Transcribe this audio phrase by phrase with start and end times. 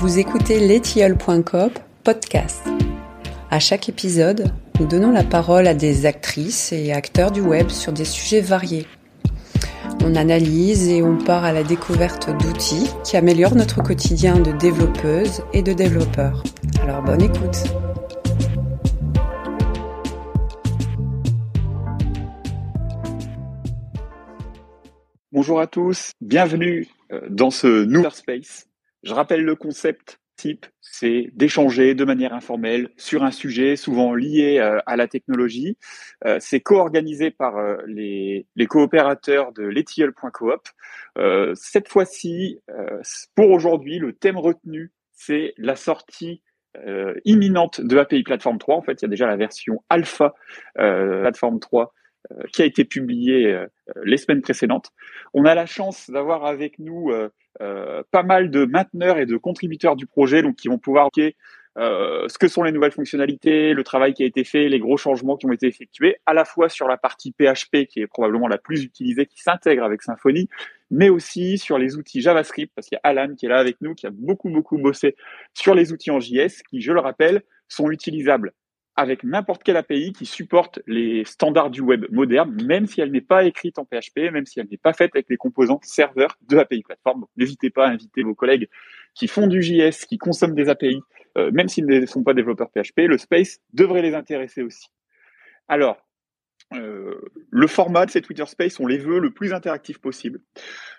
[0.00, 1.70] Vous écoutez letiole.com
[2.04, 2.62] podcast.
[3.50, 7.92] À chaque épisode, nous donnons la parole à des actrices et acteurs du web sur
[7.92, 8.86] des sujets variés.
[10.04, 15.42] On analyse et on part à la découverte d'outils qui améliorent notre quotidien de développeuses
[15.52, 16.44] et de développeurs.
[16.80, 17.64] Alors bonne écoute.
[25.32, 28.67] Bonjour à tous, bienvenue euh, dans ce nouveau space
[29.02, 34.58] je rappelle le concept type, c'est d'échanger de manière informelle sur un sujet souvent lié
[34.58, 35.76] euh, à la technologie.
[36.24, 40.68] Euh, c'est co-organisé par euh, les, coopérateurs de letiol.coop.
[41.54, 42.60] cette fois-ci,
[43.34, 46.42] pour aujourd'hui, le thème retenu, c'est la sortie
[47.24, 48.76] imminente de API Platform 3.
[48.76, 50.34] En fait, il y a déjà la version alpha
[50.76, 51.92] Platform 3
[52.52, 53.64] qui a été publiée
[54.02, 54.90] les semaines précédentes.
[55.34, 57.10] On a la chance d'avoir avec nous
[57.60, 61.08] euh, pas mal de mainteneurs et de contributeurs du projet, donc qui vont pouvoir
[61.76, 64.96] euh, ce que sont les nouvelles fonctionnalités, le travail qui a été fait, les gros
[64.96, 68.46] changements qui ont été effectués, à la fois sur la partie PHP qui est probablement
[68.46, 70.48] la plus utilisée, qui s'intègre avec Symfony,
[70.92, 73.80] mais aussi sur les outils JavaScript, parce qu'il y a Alan qui est là avec
[73.80, 75.16] nous, qui a beaucoup beaucoup bossé
[75.52, 78.52] sur les outils en JS, qui, je le rappelle, sont utilisables
[78.98, 83.20] avec n'importe quelle API qui supporte les standards du web moderne, même si elle n'est
[83.20, 86.58] pas écrite en PHP, même si elle n'est pas faite avec les composants serveurs de
[86.58, 87.26] API plateforme.
[87.36, 88.68] N'hésitez pas à inviter vos collègues
[89.14, 91.00] qui font du JS, qui consomment des API,
[91.36, 93.06] euh, même s'ils ne sont pas développeurs PHP.
[93.06, 94.88] Le space devrait les intéresser aussi.
[95.68, 96.04] Alors,
[96.74, 100.40] euh, le format de ces Twitter Space, on les veut le plus interactif possible.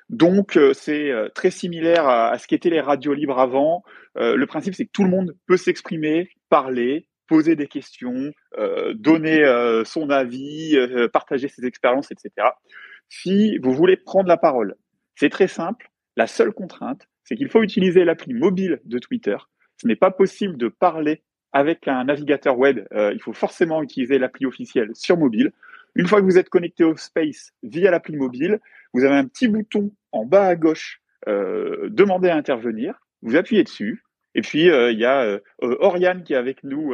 [0.07, 3.83] Donc, euh, c'est très similaire à, ce qu'étaient les radios libres avant.
[4.15, 9.43] le principe, c'est que tout le monde peut s'exprimer, parler, poser des questions, euh, donner
[9.43, 12.31] euh, son avis, euh, partager ses expériences, etc.
[13.07, 14.75] Si vous voulez prendre la parole,
[15.15, 15.89] c'est très simple.
[16.17, 19.37] La seule contrainte, c'est qu'il faut utiliser l'appli mobile de Twitter.
[19.77, 21.21] Ce n'est pas possible de parler
[21.53, 22.85] avec un navigateur web.
[22.91, 25.51] il faut forcément utiliser l'appli officielle sur mobile.
[25.95, 28.59] Une fois que vous êtes connecté au Space via l'appli mobile,
[28.93, 32.99] vous avez un petit bouton en bas à gauche, demander à intervenir.
[33.21, 34.03] Vous appuyez dessus,
[34.35, 36.93] et puis, euh, il y a euh, euh, Oriane qui est avec nous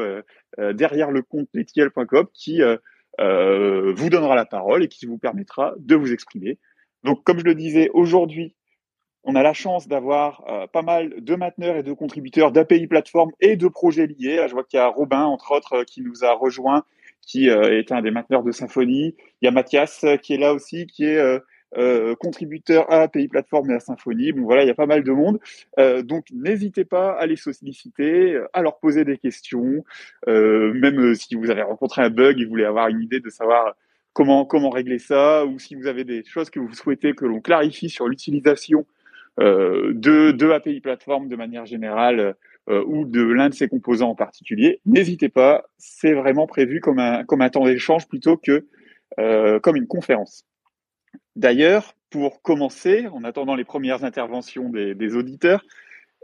[0.57, 6.13] derrière le compte letiel.com qui vous donnera la parole et qui vous permettra de vous
[6.13, 6.59] exprimer.
[7.03, 8.55] Donc, comme je le disais, aujourd'hui,
[9.23, 13.57] on a la chance d'avoir pas mal de mainteneurs et de contributeurs d'API plateforme et
[13.57, 14.45] de projets liés.
[14.47, 16.85] je vois qu'il y a Robin, entre autres, qui nous a rejoint,
[17.21, 19.15] qui est un des mainteneurs de Symfony.
[19.41, 21.39] Il y a Mathias qui est là aussi, qui est
[21.77, 24.31] euh, contributeurs à API Plateforme et à Symfony.
[24.31, 25.39] Bon voilà, il y a pas mal de monde.
[25.77, 29.83] Euh, donc n'hésitez pas à les solliciter, à leur poser des questions.
[30.27, 33.75] Euh, même si vous avez rencontré un bug et voulez avoir une idée de savoir
[34.13, 37.41] comment comment régler ça, ou si vous avez des choses que vous souhaitez que l'on
[37.41, 38.85] clarifie sur l'utilisation
[39.37, 42.35] de, de API Plateforme de manière générale
[42.69, 45.65] ou de l'un de ses composants en particulier, n'hésitez pas.
[45.77, 48.65] C'est vraiment prévu comme un comme un temps d'échange plutôt que
[49.17, 50.45] comme une conférence.
[51.35, 55.65] D'ailleurs, pour commencer, en attendant les premières interventions des, auditeurs,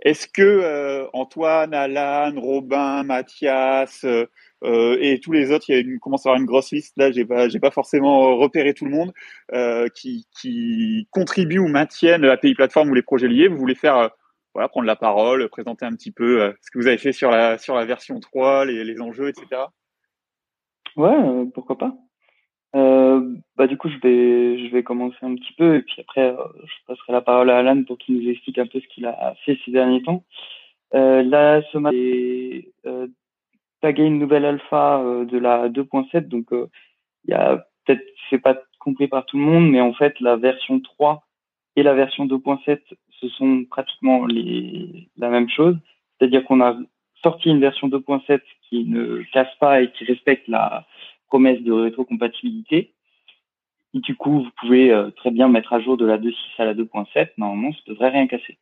[0.04, 4.26] est-ce que euh, Antoine, Alan, Robin, Mathias euh,
[4.64, 6.94] euh, et tous les autres, il y a une, commence à avoir une grosse liste
[6.98, 9.12] là, j'ai pas, j'ai pas forcément repéré tout le monde
[9.94, 13.48] qui, qui contribuent ou maintiennent l'API plateforme ou les projets liés.
[13.48, 14.12] Vous voulez faire,
[14.54, 17.58] voilà, prendre la parole, présenter un petit peu ce que vous avez fait sur la
[17.58, 19.64] sur la version 3, les, les enjeux, etc.
[20.96, 21.96] Ouais, pourquoi pas.
[22.74, 26.30] Euh, bah du coup je vais je vais commencer un petit peu et puis après
[26.30, 29.06] euh, je passerai la parole à Alan pour qu'il nous explique un peu ce qu'il
[29.06, 30.24] a fait ces derniers temps.
[30.94, 33.08] Euh, là ce matin j'ai euh,
[33.82, 38.58] tagué une nouvelle alpha euh, de la 2.7 donc il y a peut-être c'est pas
[38.80, 41.26] compris par tout le monde mais en fait la version 3
[41.76, 42.80] et la version 2.7
[43.20, 45.76] ce sont pratiquement les la même chose
[46.18, 46.78] c'est-à-dire qu'on a
[47.22, 48.40] sorti une version 2.7
[48.70, 50.86] qui ne casse pas et qui respecte la
[51.32, 52.92] promesse de rétrocompatibilité.
[53.94, 56.66] Et du coup, vous pouvez euh, très bien mettre à jour de la 2.6 à
[56.66, 57.30] la 2.7.
[57.38, 58.58] Normalement, ça devrait rien casser.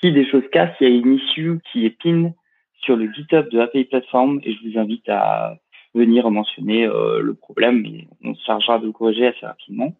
[0.00, 2.32] Si des choses cassent, il y a une issue qui est pin
[2.82, 5.56] sur le GitHub de API Platform et je vous invite à
[5.94, 7.86] venir mentionner euh, le problème
[8.24, 9.94] on se chargera de le corriger assez rapidement.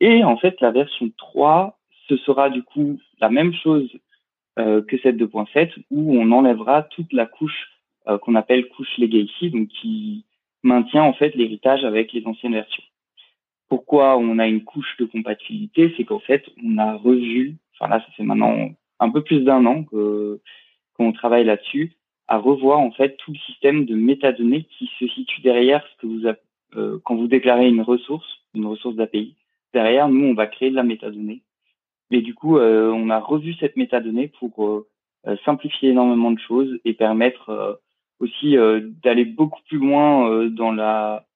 [0.00, 1.78] Et en fait, la version 3,
[2.08, 3.90] ce sera du coup la même chose
[4.58, 7.70] euh, que cette 2.7 où on enlèvera toute la couche
[8.20, 10.26] qu'on appelle couche legacy, donc qui
[10.64, 12.82] maintient en fait l'héritage avec les anciennes versions.
[13.68, 15.94] Pourquoi on a une couche de compatibilité?
[15.96, 18.70] C'est qu'en fait, on a revu, enfin là, ça fait maintenant
[19.00, 20.40] un peu plus d'un an que
[20.96, 21.92] qu'on travaille là-dessus,
[22.28, 26.06] à revoir en fait tout le système de métadonnées qui se situe derrière ce que
[26.06, 26.26] vous
[26.76, 29.34] euh, quand vous déclarez une ressource, une ressource d'API.
[29.72, 31.42] Derrière, nous, on va créer de la métadonnée.
[32.10, 34.68] Et du coup, euh, on a revu cette métadonnée pour
[35.26, 37.80] euh, simplifier énormément de choses et permettre
[38.20, 38.56] aussi
[39.02, 41.26] d'aller beaucoup plus loin dans la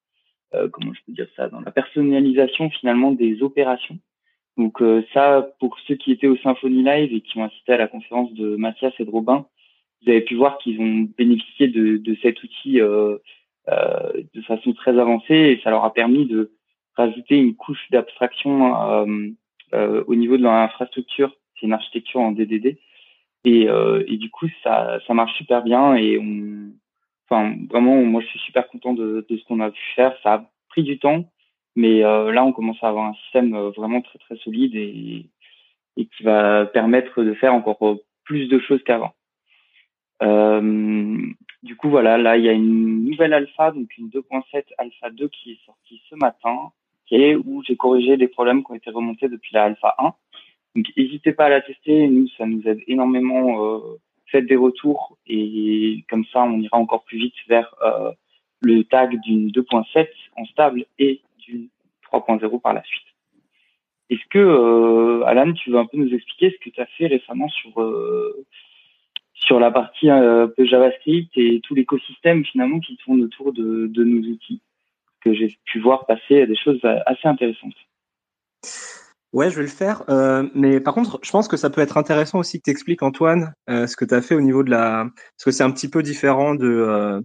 [0.52, 3.98] comment je peux dire ça dans la personnalisation finalement des opérations
[4.56, 4.82] donc
[5.12, 8.32] ça pour ceux qui étaient au Symphony Live et qui ont assisté à la conférence
[8.34, 9.46] de Mathias et de Robin
[10.02, 13.18] vous avez pu voir qu'ils ont bénéficié de, de cet outil euh,
[13.68, 16.52] euh, de façon très avancée et ça leur a permis de
[16.96, 19.28] rajouter une couche d'abstraction euh,
[19.74, 21.32] euh au niveau de leur infrastructure.
[21.54, 22.78] C'est une architecture en DDD
[23.44, 26.70] et, euh, du coup ça, ça marche super bien et on,
[27.28, 30.16] enfin vraiment moi je suis super content de, de ce qu'on a pu faire.
[30.22, 31.24] Ça a pris du temps,
[31.76, 35.26] mais euh, là on commence à avoir un système vraiment très très solide et,
[35.96, 37.78] et qui va permettre de faire encore
[38.24, 39.14] plus de choses qu'avant.
[40.22, 41.16] Euh,
[41.62, 45.28] du coup, voilà, là, il y a une nouvelle alpha, donc une 2.7 alpha 2
[45.28, 46.72] qui est sortie ce matin,
[47.06, 50.14] qui est où j'ai corrigé des problèmes qui ont été remontés depuis la alpha 1.
[50.78, 52.06] Donc, n'hésitez pas à la tester.
[52.06, 53.64] Nous, ça nous aide énormément.
[53.64, 58.12] Euh, faites des retours et comme ça, on ira encore plus vite vers euh,
[58.60, 61.68] le tag d'une 2.7 en stable et d'une
[62.12, 63.06] 3.0 par la suite.
[64.10, 67.08] Est-ce que, euh, Alan, tu veux un peu nous expliquer ce que tu as fait
[67.08, 67.72] récemment sur
[69.34, 74.20] sur la partie euh, JavaScript et tout l'écosystème finalement qui tourne autour de, de nos
[74.28, 74.60] outils,
[75.22, 77.74] que j'ai pu voir passer des choses assez intéressantes.
[79.32, 80.04] Ouais, je vais le faire.
[80.08, 83.02] Euh, mais par contre, je pense que ça peut être intéressant aussi que tu expliques,
[83.02, 85.04] Antoine, euh, ce que tu as fait au niveau de la...
[85.36, 87.20] Parce que c'est un petit peu différent de, euh,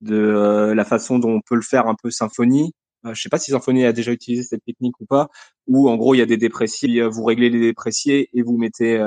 [0.00, 2.72] de euh, la façon dont on peut le faire un peu Symfony.
[3.06, 5.28] Euh, je sais pas si Symfony a déjà utilisé cette technique ou pas,
[5.68, 8.98] où en gros, il y a des dépréciés, vous réglez les dépréciés et vous mettez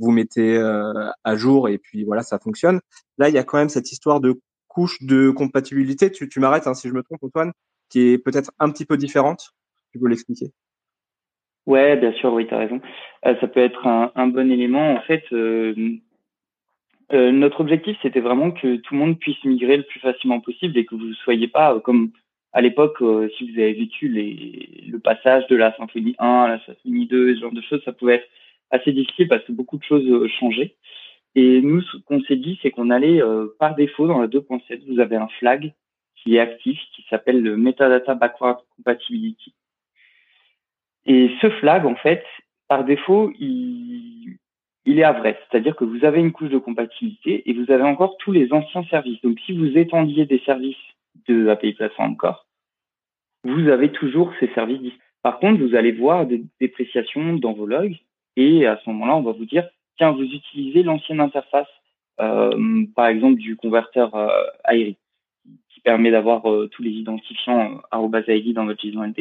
[0.00, 2.80] vous mettez euh, à jour et puis voilà, ça fonctionne.
[3.18, 6.10] Là, il y a quand même cette histoire de couche de compatibilité.
[6.10, 7.52] Tu, tu m'arrêtes hein, si je me trompe, Antoine,
[7.90, 9.50] qui est peut-être un petit peu différente.
[9.92, 10.52] Tu peux l'expliquer?
[11.70, 12.80] Ouais, bien sûr, oui, tu as raison.
[13.24, 14.94] Euh, ça peut être un, bon élément.
[14.94, 15.72] En fait, euh,
[17.12, 20.76] euh, notre objectif, c'était vraiment que tout le monde puisse migrer le plus facilement possible
[20.76, 22.10] et que vous ne soyez pas comme
[22.52, 22.98] à l'époque,
[23.38, 27.40] si vous avez vécu le passage de la symphonie 1 à la symphonie 2, ce
[27.40, 28.28] genre de choses, ça pouvait être
[28.72, 30.74] assez difficile parce que beaucoup de choses changeaient.
[31.36, 33.20] Et nous, ce qu'on s'est dit, c'est qu'on allait
[33.60, 35.72] par défaut dans la 2.7, vous avez un flag
[36.16, 39.54] qui est actif, qui s'appelle le Metadata Backward Compatibility.
[41.06, 42.24] Et ce flag, en fait,
[42.68, 44.36] par défaut, il,
[44.84, 45.38] il est à vrai.
[45.50, 48.84] C'est-à-dire que vous avez une couche de compatibilité et vous avez encore tous les anciens
[48.84, 49.20] services.
[49.22, 50.76] Donc, si vous étendiez des services
[51.28, 52.46] de API Platform Core,
[53.44, 54.92] vous avez toujours ces services.
[55.22, 57.96] Par contre, vous allez voir des dépréciations dans vos logs
[58.36, 61.68] et à ce moment-là, on va vous dire, tiens, vous utilisez l'ancienne interface,
[62.20, 64.28] euh, par exemple du converteur euh,
[64.72, 69.12] qui permet d'avoir euh, tous les identifiants euh, .id dans votre JSON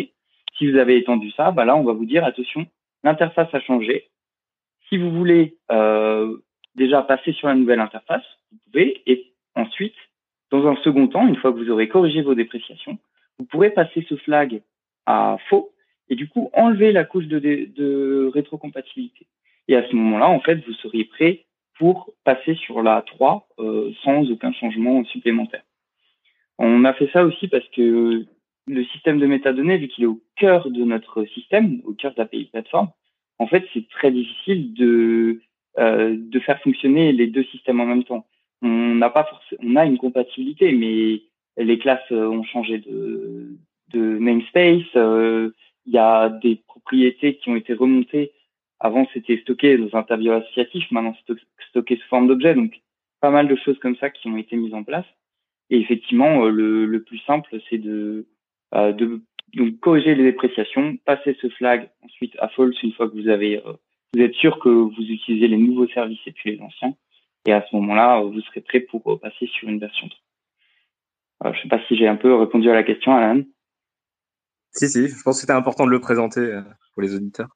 [0.60, 2.68] Si vous avez étendu ça, bah là, on va vous dire, attention,
[3.04, 4.10] l'interface a changé.
[4.90, 6.38] Si vous voulez euh,
[6.76, 9.02] déjà passer sur la nouvelle interface, vous pouvez.
[9.08, 9.96] Et ensuite,
[10.52, 12.98] dans un second temps, une fois que vous aurez corrigé vos dépréciations,
[13.38, 14.62] vous pourrez passer ce flag
[15.06, 15.72] à faux
[16.10, 19.28] et du coup enlever la couche de, rétrocompatibilité.
[19.70, 21.46] Et à ce moment-là, en fait, vous seriez prêt
[21.78, 25.64] pour passer sur la 3 euh, sans aucun changement supplémentaire.
[26.58, 28.26] On a fait ça aussi parce que
[28.70, 32.20] le système de métadonnées, vu qu'il est au cœur de notre système, au cœur de
[32.20, 32.90] l'API plateforme,
[33.40, 35.42] en fait, c'est très difficile de,
[35.80, 38.28] euh, de faire fonctionner les deux systèmes en même temps.
[38.62, 39.28] On n'a pas
[39.64, 41.22] on a une compatibilité, mais
[41.58, 43.58] les classes ont changé de,
[43.94, 45.52] de namespace, euh,
[45.86, 48.32] il y a des propriétés qui ont été remontées.
[48.80, 50.86] Avant, c'était stocké dans un tablier associatif.
[50.92, 51.36] Maintenant, c'est
[51.70, 52.54] stocké sous forme d'objet.
[52.54, 52.80] Donc,
[53.20, 55.06] pas mal de choses comme ça qui ont été mises en place.
[55.72, 58.28] Et effectivement, euh, le, le plus simple, c'est de,
[58.76, 59.22] euh, de
[59.56, 63.58] donc, corriger les dépréciations, passer ce flag ensuite à false une fois que vous avez,
[63.66, 63.74] euh,
[64.14, 66.94] vous êtes sûr que vous utilisez les nouveaux services et puis les anciens.
[67.46, 70.08] Et à ce moment-là, vous serez prêt pour passer sur une version
[71.42, 71.54] 3.
[71.54, 73.42] je sais pas si j'ai un peu répondu à la question, Alan.
[74.72, 76.62] Si, si, je pense que c'était important de le présenter euh,
[76.94, 77.50] pour les auditeurs.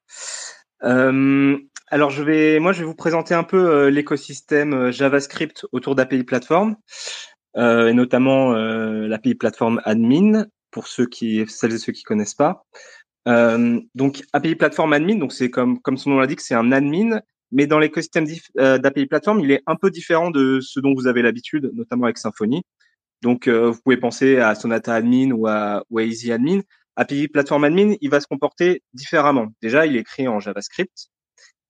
[0.84, 1.58] Euh,
[1.89, 5.96] alors, je vais, moi, je vais vous présenter un peu euh, l'écosystème euh, JavaScript autour
[5.96, 6.75] d'API Platform,
[7.55, 12.65] euh, et notamment l'API Platform Admin pour ceux qui, celles et ceux qui connaissent pas.
[13.25, 17.68] donc, API Platform Admin, donc c'est comme comme son nom l'indique, c'est un admin, mais
[17.68, 21.72] dans l'écosystème d'API Platform, il est un peu différent de ce dont vous avez l'habitude,
[21.74, 22.63] notamment avec Symfony.
[23.22, 26.60] Donc, vous pouvez penser à Sonata Admin ou à, ou Easy Admin.
[26.96, 29.48] API Platform Admin, il va se comporter différemment.
[29.62, 31.10] Déjà, il est écrit en JavaScript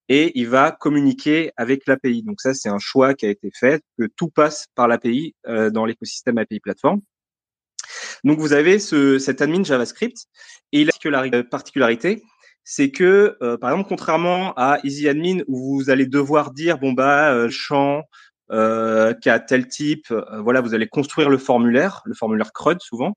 [0.10, 2.24] et il va communiquer avec l'API.
[2.24, 5.70] Donc ça, c'est un choix qui a été fait, que tout passe par l'API euh,
[5.70, 7.02] dans l'écosystème API Platform.
[8.24, 10.27] Donc vous avez ce, cet admin JavaScript
[10.72, 12.24] et il a la particularité,
[12.63, 18.03] c'est que, par exemple, contrairement à EasyAdmin, où vous allez devoir dire, bon bah, champ
[18.51, 23.13] euh, qui a tel type, voilà, vous allez construire le formulaire, le formulaire CRUD souvent.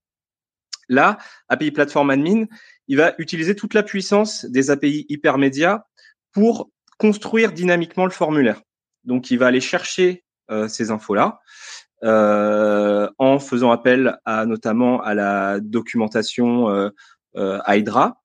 [0.89, 2.47] Là, API Platform Admin,
[2.89, 5.85] il va utiliser toute la puissance des API hypermédias
[6.33, 8.63] pour construire dynamiquement le formulaire.
[9.05, 15.15] Donc, il va aller chercher euh, ces infos-là euh, en faisant appel à notamment à
[15.15, 16.91] la documentation euh,
[17.37, 18.23] euh Hydra.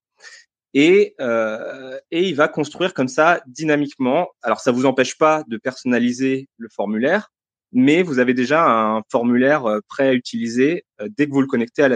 [0.74, 4.28] Et, euh, et il va construire comme ça dynamiquement.
[4.42, 7.30] Alors, ça vous empêche pas de personnaliser le formulaire,
[7.72, 11.90] mais vous avez déjà un formulaire prêt à utiliser dès que vous le connectez à.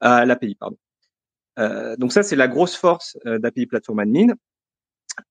[0.00, 0.56] À l'API.
[1.58, 4.34] Euh, donc ça, c'est la grosse force euh, d'API Platform Admin.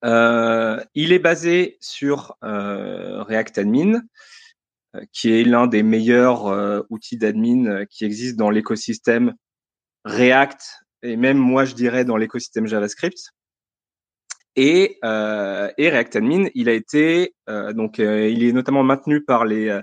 [0.06, 4.02] Euh, il est basé sur React Admin,
[5.12, 9.34] qui est l'un des meilleurs outils d'admin qui existent dans l'écosystème
[10.06, 10.62] React
[11.04, 13.32] et même moi je dirais dans l'écosystème JavaScript.
[14.56, 19.80] Et, et React Admin, il a été donc il est notamment maintenu par les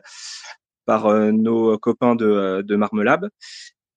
[0.86, 3.28] par nos copains de, de Marmelab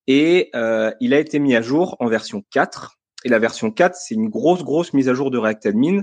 [0.09, 2.97] et euh, il a été mis à jour en version 4.
[3.25, 6.01] Et la version 4, c'est une grosse, grosse mise à jour de React Admin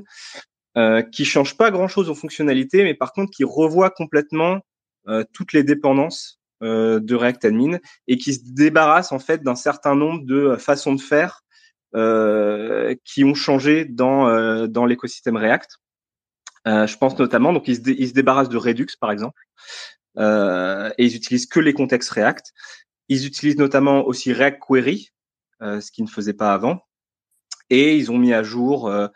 [0.79, 4.61] euh, qui change pas grand-chose aux fonctionnalités, mais par contre qui revoit complètement euh,
[5.33, 9.95] toutes les dépendances euh, de React Admin et qui se débarrasse en fait d'un certain
[9.95, 11.43] nombre de façons de faire
[11.95, 15.77] euh, qui ont changé dans, euh, dans l'écosystème React.
[16.65, 19.41] je pense notamment, donc ils se, ils se débarrassent de Redux par exemple,
[20.19, 22.53] et ils utilisent que les contextes React.
[23.09, 25.11] Ils utilisent notamment aussi React Query,
[25.63, 26.81] euh, ce qu'ils ne faisaient pas avant.
[27.71, 29.09] Et ils ont mis à jour euh,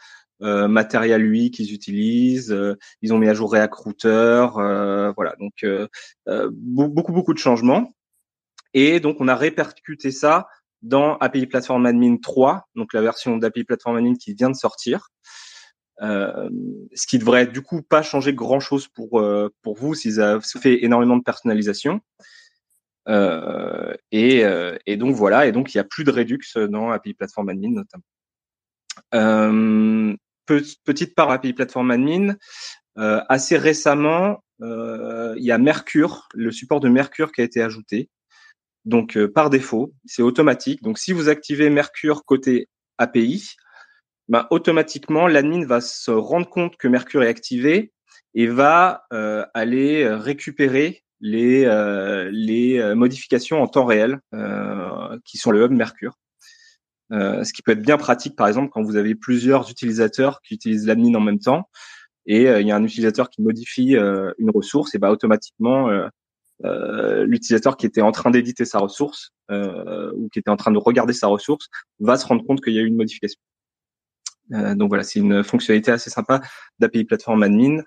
[0.42, 2.52] euh, Material UI qu'ils utilisent.
[2.52, 4.47] Euh, ils ont mis à jour React Router.
[5.16, 5.64] voilà, donc
[6.52, 7.92] beaucoup beaucoup de changements.
[8.75, 10.47] Et donc on a répercuté ça
[10.82, 15.09] dans API Platform Admin 3, donc la version d'API Platform Admin qui vient de sortir.
[16.02, 16.49] Euh,
[16.94, 19.23] ce qui devrait du coup pas changer grand chose pour
[19.62, 22.00] pour vous si ça fait énormément de personnalisation.
[23.09, 26.90] Euh, et, euh, et, donc voilà, et donc il n'y a plus de Redux dans
[26.90, 28.04] API Platform Admin notamment.
[29.14, 30.16] Euh,
[30.85, 32.37] petite part API Platform Admin,
[32.99, 37.62] euh, assez récemment, euh, il y a Mercure, le support de Mercure qui a été
[37.62, 38.09] ajouté.
[38.85, 40.83] Donc par défaut, c'est automatique.
[40.83, 43.57] Donc si vous activez Mercure côté API,
[44.28, 47.92] ben, automatiquement l'admin va se rendre compte que Mercure est activé
[48.35, 49.04] et va
[49.54, 55.71] aller récupérer les, euh, les euh, modifications en temps réel euh, qui sont le hub
[55.71, 56.14] Mercure.
[57.11, 60.87] Ce qui peut être bien pratique, par exemple, quand vous avez plusieurs utilisateurs qui utilisent
[60.87, 61.69] l'admin en même temps
[62.26, 65.88] et il y a un utilisateur qui modifie une ressource, et bah automatiquement
[66.62, 71.12] l'utilisateur qui était en train d'éditer sa ressource ou qui était en train de regarder
[71.12, 73.40] sa ressource va se rendre compte qu'il y a eu une modification.
[74.50, 76.40] donc voilà, c'est une fonctionnalité assez sympa
[76.79, 77.83] d'API Platform Admin.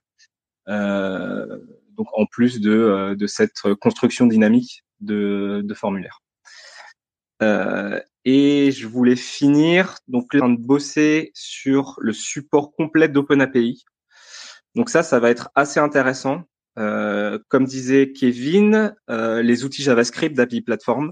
[0.70, 1.60] Euh,
[1.92, 6.22] donc en plus de, euh, de cette construction dynamique de, de formulaire.
[7.42, 13.84] Euh, et je voulais finir donc là de bosser sur le support complet d'OpenAPI.
[14.76, 16.44] Donc ça, ça va être assez intéressant.
[16.80, 21.12] Euh, comme disait Kevin, euh, les outils JavaScript d'API Platform,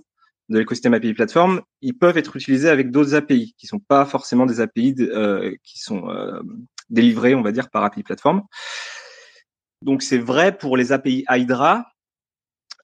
[0.49, 4.45] de l'écosystème API Platform, ils peuvent être utilisés avec d'autres API qui sont pas forcément
[4.45, 6.07] des API euh, qui sont
[6.89, 8.41] délivrés, on va dire, par API Platform.
[9.83, 11.85] Donc c'est vrai pour les API Hydra,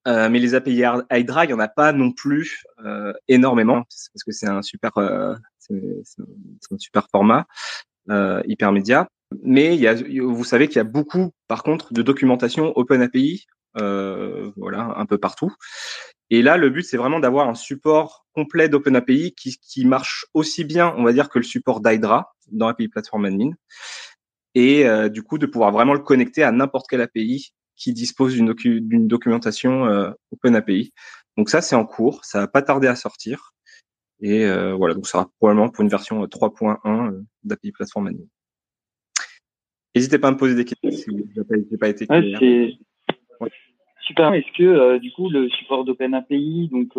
[0.07, 4.23] euh, mais les API Hydra, il y en a pas non plus euh, énormément parce
[4.25, 5.75] que c'est un super, euh, c'est
[6.71, 7.45] un super format
[8.09, 9.07] euh, hypermédia.
[9.43, 13.45] Mais il y a, vous savez qu'il y a beaucoup, par contre, de documentation OpenAPI,
[13.81, 15.53] euh, voilà, un peu partout.
[16.29, 20.63] Et là, le but, c'est vraiment d'avoir un support complet d'OpenAPI qui, qui marche aussi
[20.63, 23.51] bien, on va dire, que le support d'Hydra dans API Platform Admin
[24.55, 29.07] et du coup de pouvoir vraiment le connecter à n'importe quelle API qui dispose d'une
[29.07, 30.91] documentation euh, OpenAPI.
[31.37, 33.53] Donc ça, c'est en cours, ça va pas tarder à sortir.
[34.19, 38.07] Et euh, voilà, donc ça sera probablement pour une version 3.1 euh, euh, d'API Platform
[38.07, 38.25] Admin.
[39.95, 42.41] N'hésitez pas à me poser des questions si vous n'avez pas été clair.
[43.39, 43.51] Ouais,
[44.01, 44.33] Super.
[44.33, 46.93] Est-ce que du coup le support d'OpenAPI, donc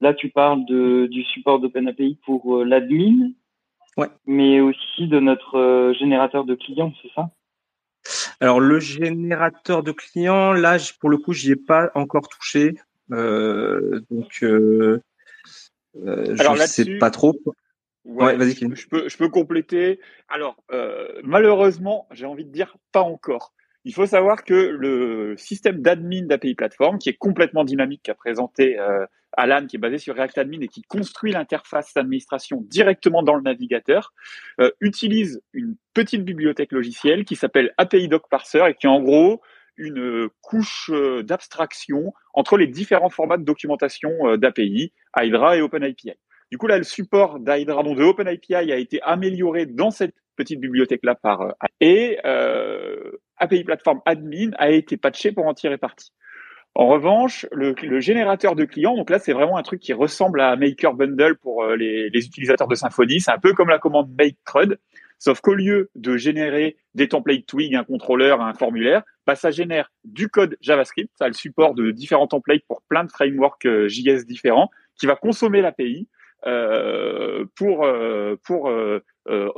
[0.00, 3.32] là tu parles de, du support d'OpenAPI pour l'admin
[4.26, 7.30] mais aussi de notre euh, générateur de clients, c'est ça?
[8.40, 12.74] Alors le générateur de clients, là pour le coup, j'y ai pas encore touché,
[13.10, 15.02] euh, donc euh,
[15.96, 17.36] euh Alors je sais pas trop.
[18.04, 18.54] Ouais, vas-y.
[18.54, 20.00] Je peux, je peux compléter.
[20.28, 20.56] Alors
[21.24, 23.52] malheureusement, j'ai envie de dire pas encore.
[23.88, 28.78] Il faut savoir que le système d'admin d'API Platform, qui est complètement dynamique, qu'a présenté
[28.78, 33.34] euh, Alan, qui est basé sur React Admin et qui construit l'interface d'administration directement dans
[33.34, 34.12] le navigateur,
[34.60, 39.00] euh, utilise une petite bibliothèque logicielle qui s'appelle API Doc Parser et qui est en
[39.00, 39.40] gros
[39.78, 46.12] une couche euh, d'abstraction entre les différents formats de documentation euh, d'API, Hydra et OpenAPI.
[46.52, 51.14] Du coup, là, le support d'Hydra, de OpenAPI a été amélioré dans cette petite bibliothèque-là
[51.16, 56.12] par euh, et euh, API Platform Admin a été patché pour en tirer parti.
[56.74, 60.54] En revanche, le, générateur de clients, donc là, c'est vraiment un truc qui ressemble à
[60.54, 63.20] Maker Bundle pour les, les utilisateurs de Symfony.
[63.20, 64.78] C'est un peu comme la commande make CRUD,
[65.18, 69.90] sauf qu'au lieu de générer des templates Twig, un contrôleur, un formulaire, bah, ça génère
[70.04, 74.24] du code JavaScript, ça a le support de différents templates pour plein de frameworks JS
[74.24, 79.00] différents, qui va consommer l'API euh, pour euh, pour euh,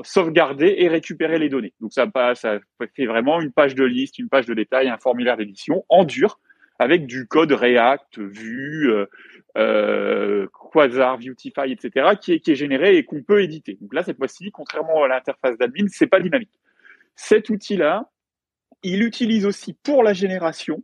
[0.02, 1.75] sauvegarder et récupérer les données.
[1.80, 2.58] Donc ça, ça
[2.96, 6.40] fait vraiment une page de liste, une page de détail, un formulaire d'édition en dur
[6.78, 8.90] avec du code React, Vue,
[9.58, 13.76] euh, Quasar, Vuetify, etc., qui est, qui est généré et qu'on peut éditer.
[13.80, 16.50] Donc là, cette fois-ci, contrairement à l'interface d'admin, c'est pas dynamique.
[17.16, 18.10] Cet outil-là,
[18.82, 20.82] il utilise aussi pour la génération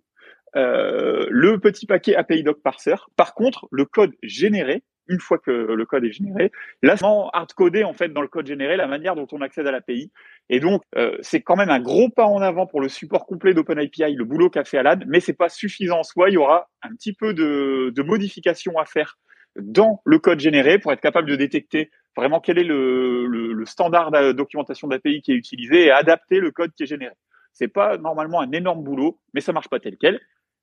[0.57, 2.97] euh, le petit paquet API Doc Parser.
[3.17, 6.51] Par contre, le code généré une fois que le code est généré.
[6.83, 9.71] Là, c'est hard-codé en fait dans le code généré la manière dont on accède à
[9.71, 10.11] l'API.
[10.49, 13.55] Et donc, euh, c'est quand même un gros pas en avant pour le support complet
[13.55, 16.31] d'OpenAPI, le boulot qu'a fait Alan, mais c'est pas suffisant en soi.
[16.31, 19.19] Il y aura un petit peu de, modifications à faire
[19.57, 23.67] dans le code généré pour être capable de détecter vraiment quel est le, le, le
[23.67, 27.15] standard de documentation d'API qui est utilisé et adapter le code qui est généré.
[27.53, 30.21] C'est pas normalement un énorme boulot, mais ça marche pas tel quel.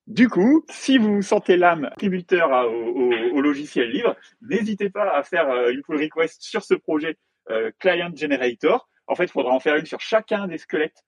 [0.08, 5.72] Du coup, si vous sentez l'âme contributeur au, logiciel libre, n'hésitez pas à faire euh,
[5.72, 7.18] une pull request sur ce projet
[7.50, 8.90] euh, Client Generator.
[9.08, 11.04] En fait, il faudra en faire une sur chacun des squelettes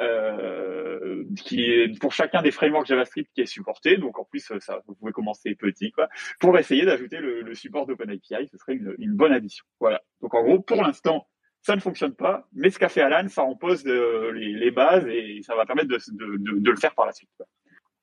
[0.00, 3.98] euh, qui est pour chacun des frameworks JavaScript qui est supporté.
[3.98, 6.08] Donc en plus, ça, vous pouvez commencer petit, quoi,
[6.40, 8.48] pour essayer d'ajouter le, support d'OpenAPI.
[8.50, 9.64] Ce serait une, bonne addition.
[9.78, 10.00] Voilà.
[10.22, 11.28] Donc en gros, pour l'instant,
[11.62, 15.06] ça ne fonctionne pas, mais ce qu'a fait Alan, ça en pose les, les, bases
[15.06, 17.28] et ça va permettre de, de, de, le faire par la suite.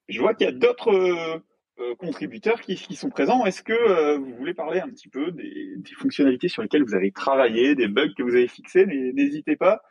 [0.08, 1.40] Je vois qu'il y a d'autres euh,
[1.80, 3.46] euh, contributeurs qui, qui, sont présents.
[3.46, 6.96] Est-ce que euh, vous voulez parler un petit peu des, des, fonctionnalités sur lesquelles vous
[6.96, 8.86] avez travaillé, des bugs que vous avez fixés?
[8.86, 9.82] N'hésitez pas.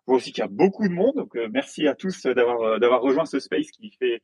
[0.00, 1.14] Je vois aussi qu'il y a beaucoup de monde.
[1.16, 4.22] Donc, merci à tous d'avoir d'avoir rejoint ce space qui fait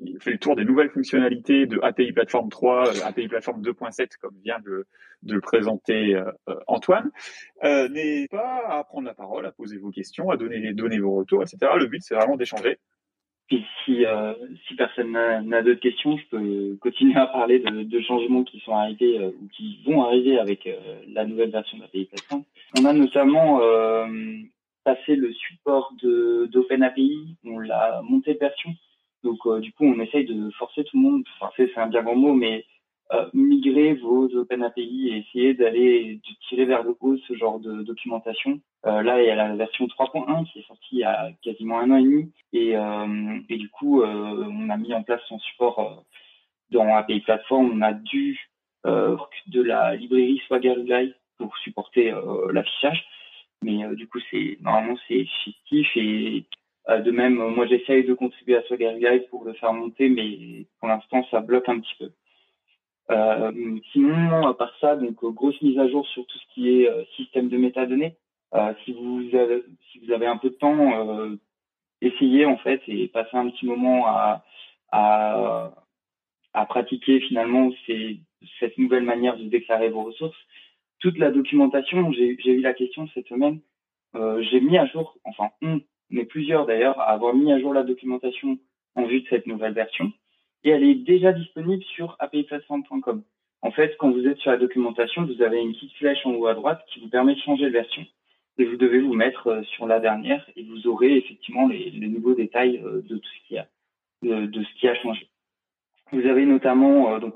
[0.00, 4.36] il fait le tour des nouvelles fonctionnalités de API Platform 3, API Platform 2.7, comme
[4.42, 4.86] vient de,
[5.22, 6.30] de présenter euh,
[6.66, 7.10] Antoine.
[7.64, 11.14] Euh, N'hésitez pas à prendre la parole, à poser vos questions, à donner, donner vos
[11.14, 11.72] retours, etc.
[11.78, 12.78] Le but, c'est vraiment d'échanger.
[13.50, 14.34] Et si, euh,
[14.66, 18.74] si personne n'a d'autres questions, je peux continuer à parler de, de changements qui sont
[18.74, 22.42] arrivés euh, ou qui vont arriver avec euh, la nouvelle version d'API Platform.
[22.80, 24.08] On a notamment euh,
[24.82, 28.74] passé le support d'OpenAPI, on l'a monté de version.
[29.22, 32.14] Donc du coup, on essaye de forcer tout le monde, enfin c'est un bien grand
[32.14, 32.64] mot, mais
[33.12, 38.60] euh, migrer vos OpenAPI et essayer d'aller tirer vers le haut ce genre de documentation.
[38.86, 41.80] Euh, là, il y a la version 3.1 qui est sortie il y a quasiment
[41.80, 45.38] un an et demi et, euh, du coup, euh, on a mis en place son
[45.40, 46.00] support euh,
[46.70, 47.70] dans API Platform.
[47.74, 48.38] On a dû
[48.84, 52.14] de la librairie Swagger Guide pour supporter
[52.52, 53.04] l'affichage,
[53.60, 56.44] mais du coup, c'est normalement c'est fictif et
[56.88, 60.88] de même, moi j'essaye de contribuer à Swagger Guide pour le faire monter, mais pour
[60.88, 62.12] l'instant, ça bloque un petit peu.
[63.10, 66.82] Euh, sinon, à part ça, donc euh, grosse mise à jour sur tout ce qui
[66.82, 68.16] est euh, système de métadonnées.
[68.54, 71.38] Euh, si vous avez, si vous avez un peu de temps,
[72.00, 74.44] essayez en fait et passez un petit moment à,
[74.92, 75.72] à,
[76.52, 77.70] à pratiquer finalement
[78.60, 80.38] cette nouvelle manière de déclarer vos ressources.
[81.00, 83.60] Toute la documentation, j'ai eu la question cette semaine,
[84.14, 85.80] j'ai mis à jour, enfin on,
[86.10, 88.58] mais plusieurs d'ailleurs, à avoir mis à jour la documentation
[88.94, 90.12] en vue de cette nouvelle version
[90.66, 93.22] et elle est déjà disponible sur apiplatform.com.
[93.62, 96.46] En fait, quand vous êtes sur la documentation, vous avez une petite flèche en haut
[96.46, 98.04] à droite qui vous permet de changer de version.
[98.58, 102.08] Et vous devez vous mettre euh, sur la dernière et vous aurez effectivement les, les
[102.08, 103.66] nouveaux détails euh, de tout ce qui a,
[104.22, 105.28] de, de, ce qui a changé.
[106.12, 107.34] Vous avez notamment, euh, donc,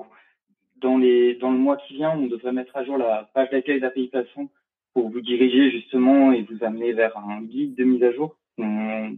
[0.77, 3.79] dans les, dans le mois qui vient, on devrait mettre à jour la page d'accueil
[3.79, 4.47] d'API Platform
[4.93, 8.35] pour vous diriger justement et vous amener vers un guide de mise à jour.
[8.57, 9.17] On,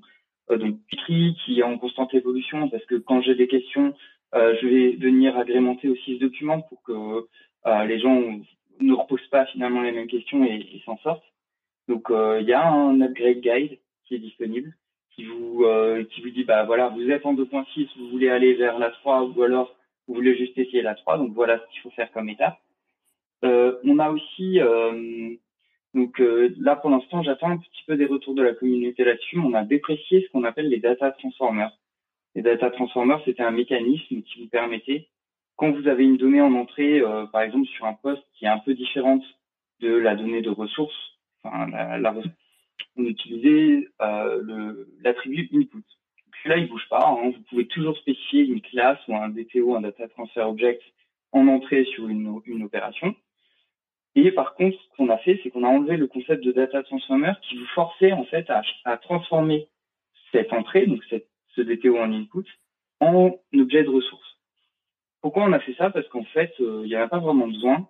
[0.50, 3.94] donc Pitri qui est en constante évolution parce que quand j'ai des questions,
[4.36, 7.28] euh, je vais venir agrémenter aussi ce document pour que
[7.66, 8.22] euh, les gens
[8.80, 11.24] ne reposent pas finalement les mêmes questions et s'en sortent.
[11.88, 14.74] Donc il y a un upgrade guide qui est disponible
[15.16, 15.66] qui vous
[16.12, 19.24] qui vous dit bah voilà vous êtes en 2.6 vous voulez aller vers la 3
[19.24, 19.76] ou alors
[20.08, 22.58] vous voulez juste essayer la 3 donc voilà ce qu'il faut faire comme étape.
[23.44, 24.60] on a aussi
[25.94, 29.38] Donc là, pour l'instant, j'attends un petit peu des retours de la communauté là-dessus.
[29.38, 31.72] On a déprécié ce qu'on appelle les data transformers.
[32.36, 35.08] Les data transformers, c'était un mécanisme qui vous permettait,
[35.56, 38.58] quand vous avez une donnée en entrée, par exemple sur un poste qui est un
[38.58, 39.24] peu différente
[39.82, 41.13] de la donnée de ressources,
[41.44, 42.14] enfin la, la
[42.96, 45.84] on utilisait euh, l'attribut input.
[46.44, 47.08] Celui-là, il bouge pas.
[47.08, 47.32] Hein.
[47.36, 50.82] Vous pouvez toujours spécifier une classe ou un DTO, un Data Transfer Object,
[51.32, 53.16] en entrée sur une, une opération.
[54.16, 56.84] Et par contre, ce qu'on a fait, c'est qu'on a enlevé le concept de data
[56.84, 58.48] transformer qui vous forçait en fait
[58.86, 59.68] à, transformer
[60.32, 62.46] cette entrée, donc ce DTO en input,
[63.00, 64.38] en objet de ressource.
[65.22, 65.90] Pourquoi on a fait ça?
[65.90, 67.88] Parce qu'en fait, euh, il n'y a pas vraiment besoin.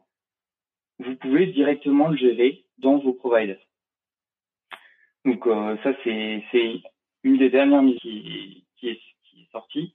[0.99, 3.59] Vous pouvez directement le gérer dans vos providers.
[5.25, 6.43] Donc euh, ça, c'est
[7.23, 8.99] une des dernières mises qui, qui, est,
[9.51, 9.93] sortie.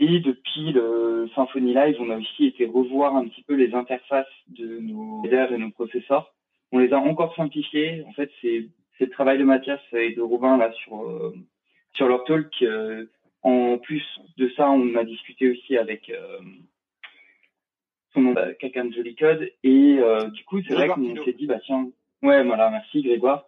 [0.00, 4.26] Et depuis le Symfony Live, on a aussi été revoir un petit peu les interfaces
[4.48, 6.34] de nos headers et nos processeurs.
[6.72, 8.02] On les a encore simplifiés.
[8.08, 11.32] En fait, c'est le travail de Mathias et de Robin là sur euh,
[11.94, 12.50] sur leur talk.
[12.62, 13.06] Euh,
[13.42, 14.04] en plus
[14.36, 16.38] de ça, on a discuté aussi avec euh,
[18.14, 19.50] son nom, quelqu'un de Jolly Code.
[19.62, 19.98] Et
[20.32, 21.88] du coup, c'est vrai qu'on s'est dit, bah tiens,
[22.22, 23.46] ouais, voilà, merci Grégoire.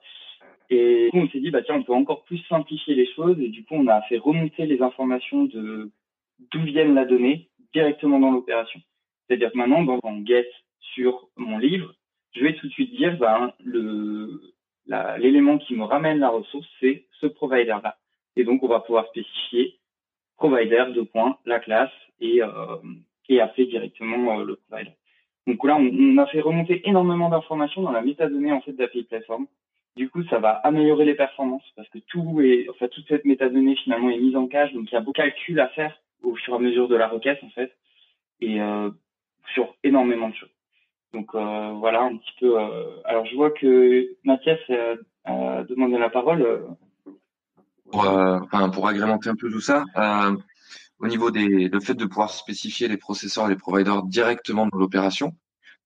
[0.70, 3.38] Et du coup, on s'est dit, bah tiens, on peut encore plus simplifier les choses.
[3.40, 5.90] Et du coup, on a fait remonter les informations de
[6.50, 8.80] d'où viennent la donnée directement dans l'opération.
[9.26, 10.48] C'est-à-dire que maintenant, dans un get
[10.94, 11.94] sur mon livre,
[12.34, 14.40] je vais tout de suite dire, ben, le,
[15.18, 17.96] l'élément qui me ramène la ressource, c'est ce provider-là.
[18.36, 19.78] Et donc, on va pouvoir spécifier
[20.36, 22.48] provider, de points, la classe, et, euh,
[23.28, 24.92] et appeler directement euh, le provider.
[25.46, 29.04] Donc là, on, on, a fait remonter énormément d'informations dans la métadonnée en fait d'API
[29.04, 29.46] Platform.
[29.96, 33.76] Du coup, ça va améliorer les performances parce que tout est, enfin, toute cette métadonnée
[33.76, 36.34] finalement est mise en cache, donc il y a beaucoup de calculs à faire au
[36.34, 37.72] fur et à mesure de la requête en fait,
[38.40, 38.90] et euh,
[39.54, 40.50] sur énormément de choses.
[41.12, 42.58] Donc euh, voilà un petit peu.
[42.58, 44.58] Euh, alors je vois que Mathias
[45.24, 46.66] a demandé la parole.
[47.92, 49.84] Pour, enfin, pour agrémenter un peu tout ça,
[51.00, 54.78] au niveau des, le fait de pouvoir spécifier les processeurs et les providers directement dans
[54.78, 55.36] l'opération,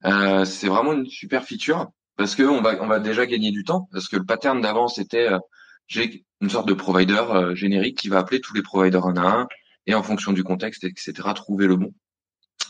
[0.03, 3.88] c'est vraiment une super feature parce que on va on va déjà gagner du temps
[3.92, 5.38] parce que le pattern d'avant c'était euh,
[5.87, 9.27] j'ai une sorte de provider euh, générique qui va appeler tous les providers un à
[9.27, 9.49] un
[9.87, 11.94] et en fonction du contexte etc trouver le bon.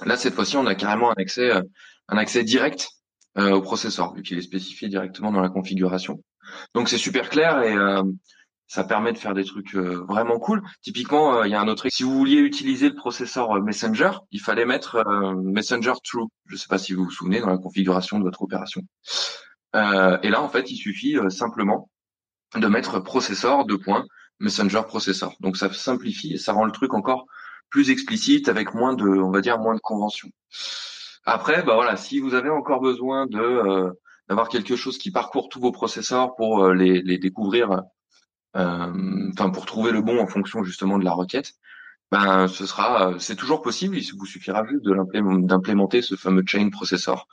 [0.05, 1.63] Là cette fois-ci on a carrément un accès euh,
[2.09, 2.91] un accès direct
[3.37, 6.25] au processeur vu qu'il est spécifié directement dans la configuration.
[6.75, 7.73] Donc c'est super clair et
[8.69, 10.63] ça permet de faire des trucs vraiment cool.
[10.83, 11.89] Typiquement, il y a un autre.
[11.91, 15.03] Si vous vouliez utiliser le processeur Messenger, il fallait mettre
[15.43, 16.27] Messenger True.
[16.47, 18.83] Je ne sais pas si vous vous souvenez dans la configuration de votre opération.
[19.75, 21.91] Euh, et là, en fait, il suffit euh, simplement
[22.57, 24.05] de mettre processeur de points
[24.41, 25.35] Messenger processeur.
[25.41, 27.27] Donc ça simplifie et ça rend le truc encore
[27.71, 30.29] plus explicite avec moins de, on va dire, moins de conventions.
[31.25, 33.91] Après, bah voilà, si vous avez encore besoin de euh,
[34.29, 37.83] d'avoir quelque chose qui parcourt tous vos processeurs pour les, les, découvrir,
[38.55, 41.55] enfin pour trouver le bon en fonction justement de la requête,
[42.11, 43.97] ben ce sera, c'est toujours possible.
[43.97, 47.29] Il vous suffira juste d'implémenter ce fameux chain processor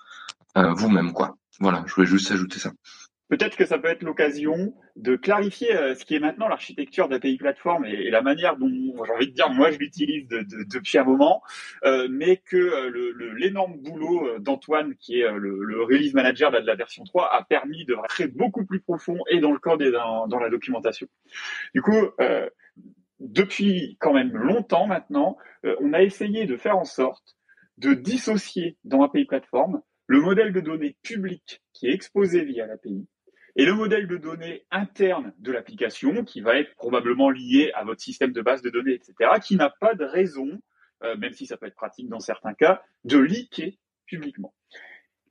[0.55, 1.37] vous-même, quoi.
[1.59, 2.71] Voilà, je voulais juste ajouter ça.
[3.27, 7.37] Peut-être que ça peut être l'occasion de clarifier euh, ce qui est maintenant l'architecture d'API
[7.37, 10.99] Platform et, la manière dont, j'ai envie de dire, moi je l'utilise de, de, depuis
[10.99, 11.41] un moment,
[11.85, 17.03] euh, mais que euh, l'énorme boulot d'Antoine, qui est le, release manager de la, version
[17.03, 20.39] 3, a permis de rentrer beaucoup plus profond et dans le code et dans, dans
[20.39, 21.07] la documentation.
[21.73, 22.11] Du coup,
[23.19, 27.35] depuis quand même longtemps maintenant, on a essayé de faire en sorte
[27.77, 33.07] de dissocier dans API Platform le modèle de données public qui est exposé via l'API
[33.55, 38.01] et le modèle de données interne de l'application qui va être probablement lié à votre
[38.01, 40.59] système de base de données, etc., qui n'a pas de raison,
[41.03, 43.71] euh, même si ça peut être pratique dans certains cas, de leaker
[44.05, 44.53] publiquement.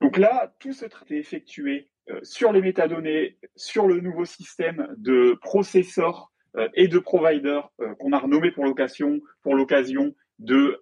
[0.01, 5.37] Donc là, tout ce traité effectué euh, sur les métadonnées, sur le nouveau système de
[5.41, 10.81] processeurs euh, et de providers qu'on a renommé pour l'occasion, pour l'occasion de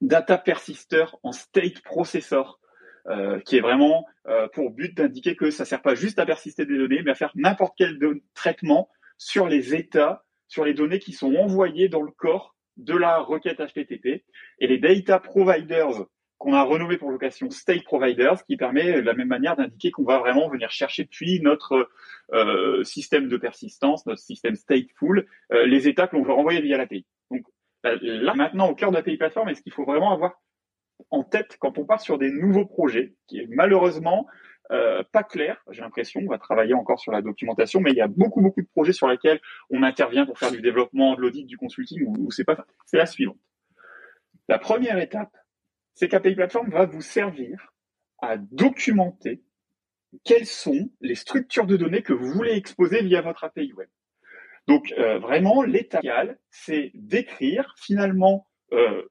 [0.00, 2.60] data persister en state processor,
[3.08, 6.64] euh, qui est vraiment euh, pour but d'indiquer que ça sert pas juste à persister
[6.64, 7.98] des données, mais à faire n'importe quel
[8.34, 8.88] traitement
[9.18, 13.58] sur les états, sur les données qui sont envoyées dans le corps de la requête
[13.58, 14.24] HTTP.
[14.58, 16.06] Et les data providers
[16.42, 20.02] qu'on a renommé pour l'occasion state providers, qui permet de la même manière d'indiquer qu'on
[20.02, 21.88] va vraiment venir chercher depuis notre
[22.32, 26.78] euh, système de persistance, notre système stateful, euh, les états que l'on veut renvoyer via
[26.78, 27.06] l'API.
[27.30, 27.42] Donc
[27.84, 30.40] là, maintenant, au cœur de l'API Platform, est ce qu'il faut vraiment avoir
[31.12, 34.26] en tête quand on part sur des nouveaux projets, qui est malheureusement
[34.72, 38.00] euh, pas clair, j'ai l'impression, on va travailler encore sur la documentation, mais il y
[38.00, 41.44] a beaucoup, beaucoup de projets sur lesquels on intervient pour faire du développement, de l'audit,
[41.44, 43.38] du consulting, ou, c'est pas C'est la suivante.
[44.48, 45.36] La première étape,
[45.94, 47.74] c'est qu'API Platform va vous servir
[48.22, 49.42] à documenter
[50.24, 53.88] quelles sont les structures de données que vous voulez exposer via votre API web.
[54.68, 56.02] Donc euh, vraiment, l'étape
[56.50, 59.02] c'est d'écrire finalement euh,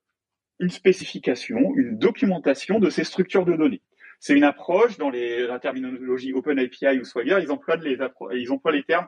[0.61, 3.81] une spécification, une documentation de ces structures de données.
[4.19, 7.97] C'est une approche dans la terminologie OpenAPI ou Swagger, ils emploient, les,
[8.35, 9.07] ils emploient les termes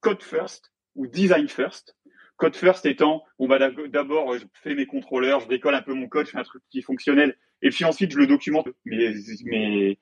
[0.00, 1.96] code first ou design first.
[2.36, 6.08] Code first étant, on va d'abord, je fais mes contrôleurs, je décolle un peu mon
[6.08, 8.68] code, je fais un truc qui est fonctionnel, et puis ensuite je le documente.
[8.84, 9.12] Mes,
[9.44, 9.98] mes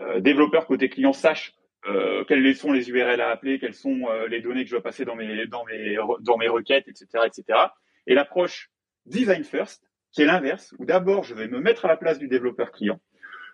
[0.00, 1.54] euh, développeurs côté client sachent
[1.86, 4.82] euh, quelles sont les URL à appeler, quelles sont euh, les données que je dois
[4.82, 7.58] passer dans mes, dans mes, dans mes requêtes, etc., etc.
[8.06, 8.70] Et l'approche
[9.06, 12.28] design first, qui est l'inverse, où d'abord je vais me mettre à la place du
[12.28, 13.00] développeur client.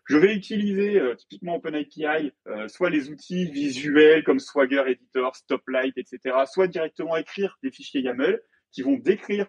[0.06, 5.96] Je vais utiliser euh, typiquement OpenAPI, euh, soit les outils visuels comme Swagger Editor, Stoplight,
[5.96, 8.40] etc., soit directement écrire des fichiers YAML
[8.72, 9.46] qui vont décrire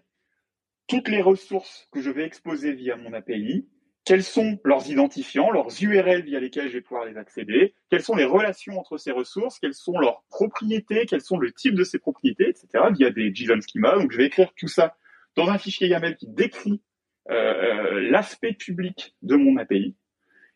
[0.87, 3.67] toutes les ressources que je vais exposer via mon API,
[4.05, 8.15] quels sont leurs identifiants, leurs URL via lesquels je vais pouvoir les accéder, quelles sont
[8.15, 11.99] les relations entre ces ressources, quelles sont leurs propriétés, quels sont le type de ces
[11.99, 13.95] propriétés, etc., via des JSON schema.
[13.95, 14.97] Donc, je vais écrire tout ça
[15.35, 16.81] dans un fichier YAML qui décrit
[17.27, 19.95] l'aspect public de mon API.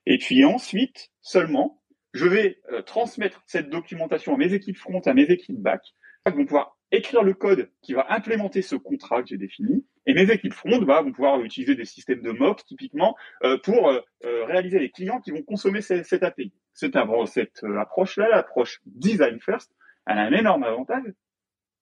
[0.05, 1.81] Et puis ensuite, seulement,
[2.13, 5.81] je vais euh, transmettre cette documentation à mes équipes front, à mes équipes back,
[6.25, 9.85] qui vont pouvoir écrire le code qui va implémenter ce contrat que j'ai défini.
[10.05, 13.89] Et mes équipes front bah, vont pouvoir utiliser des systèmes de mock typiquement euh, pour
[13.89, 14.01] euh,
[14.45, 16.53] réaliser les clients qui vont consommer cette, API.
[16.73, 19.75] Cette, cette approche-là, l'approche design first,
[20.05, 21.03] elle a un énorme avantage,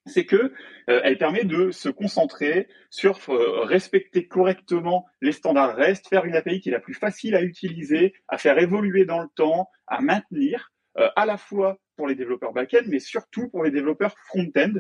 [0.06, 6.08] c'est que euh, elle permet de se concentrer sur euh, respecter correctement les standards REST,
[6.08, 9.30] faire une API qui est la plus facile à utiliser, à faire évoluer dans le
[9.36, 13.72] temps, à maintenir, euh, à la fois pour les développeurs back-end, mais surtout pour les
[13.72, 14.74] développeurs front-end,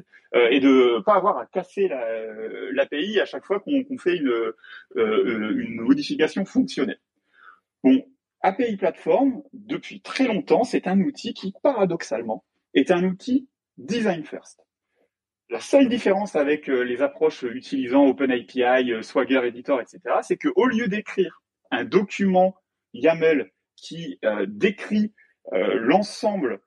[0.52, 1.88] et de pas avoir à casser
[2.74, 4.52] l'API à chaque fois qu'on fait une,
[4.98, 7.00] une modification fonctionnelle.
[7.86, 8.06] Bon,
[8.42, 14.65] API Platform, depuis très longtemps, c'est un outil qui, paradoxalement, est un outil design first.
[15.50, 20.66] La seule différence avec euh, les approches utilisant OpenAPI, euh, Swagger Editor, etc., c'est qu'au
[20.66, 22.56] lieu d'écrire un document
[22.94, 25.14] YAML qui euh, décrit
[25.52, 26.60] l'ensemble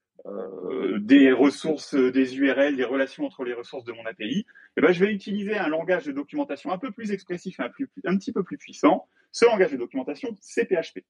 [1.00, 5.04] des ressources, des URL, des relations entre les ressources de mon API, eh ben, je
[5.04, 7.70] vais utiliser un langage de documentation un peu plus expressif, un,
[8.04, 9.08] un petit peu plus puissant.
[9.32, 11.00] Ce langage de documentation, c'est PHP.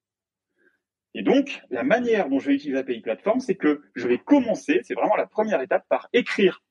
[1.13, 4.81] Et donc, la manière dont je vais utiliser API Platform, c'est que je vais commencer,
[4.83, 6.63] c'est vraiment la première étape, par écrire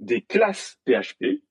[0.00, 1.42] des classes PHP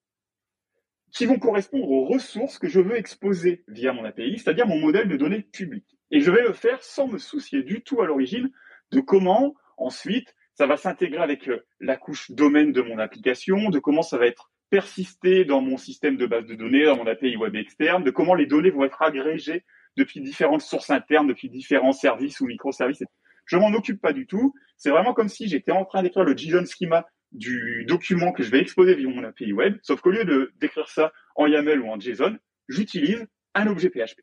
[1.12, 5.08] qui vont correspondre aux ressources que je veux exposer via mon API, c'est-à-dire mon modèle
[5.08, 5.86] de données public.
[6.12, 8.52] Et je vais le faire sans me soucier du tout à l'origine
[8.92, 13.80] de comment ensuite ça va s'intégrer avec euh, la couche domaine de mon application, de
[13.80, 17.38] comment ça va être persisté dans mon système de base de données, dans mon API
[17.38, 19.64] web externe, de comment les données vont être agrégées
[19.96, 23.04] depuis différentes sources internes, depuis différents services ou microservices.
[23.46, 24.54] Je m'en occupe pas du tout.
[24.78, 28.52] C'est vraiment comme si j'étais en train d'écrire le JSON schema du document que je
[28.52, 31.90] vais exposer via mon API web, sauf qu'au lieu de d'écrire ça en YAML ou
[31.90, 32.38] en JSON,
[32.68, 34.22] j'utilise un objet PHP.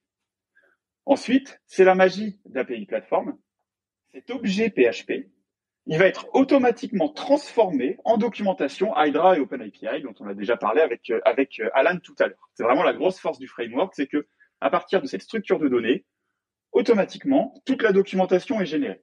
[1.04, 3.38] Ensuite, c'est la magie d'API Platform.
[4.12, 5.28] Cet objet PHP,
[5.86, 10.80] il va être automatiquement transformé en documentation Hydra et OpenAPI, dont on a déjà parlé
[10.80, 12.50] avec, euh, avec euh, Alan tout à l'heure.
[12.54, 14.26] C'est vraiment la grosse force du framework, c'est que
[14.60, 16.04] à partir de cette structure de données,
[16.72, 19.00] automatiquement, toute la documentation est générée.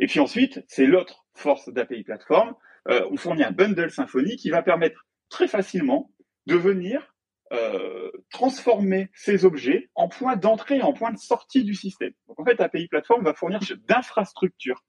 [0.00, 2.54] Et puis ensuite, c'est l'autre force d'API Platform,
[2.90, 6.10] euh, on fournit un bundle Symfony qui va permettre très facilement
[6.46, 7.14] de venir
[7.52, 12.12] euh, transformer ces objets en point d'entrée en point de sortie du système.
[12.26, 14.84] Donc en fait, API Platform va fournir d'infrastructures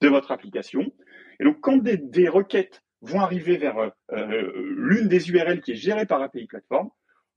[0.00, 0.92] de votre application.
[1.40, 6.06] Et donc quand des, requêtes vont arriver vers euh, l'une des URL qui est gérée
[6.06, 6.88] par API Platform,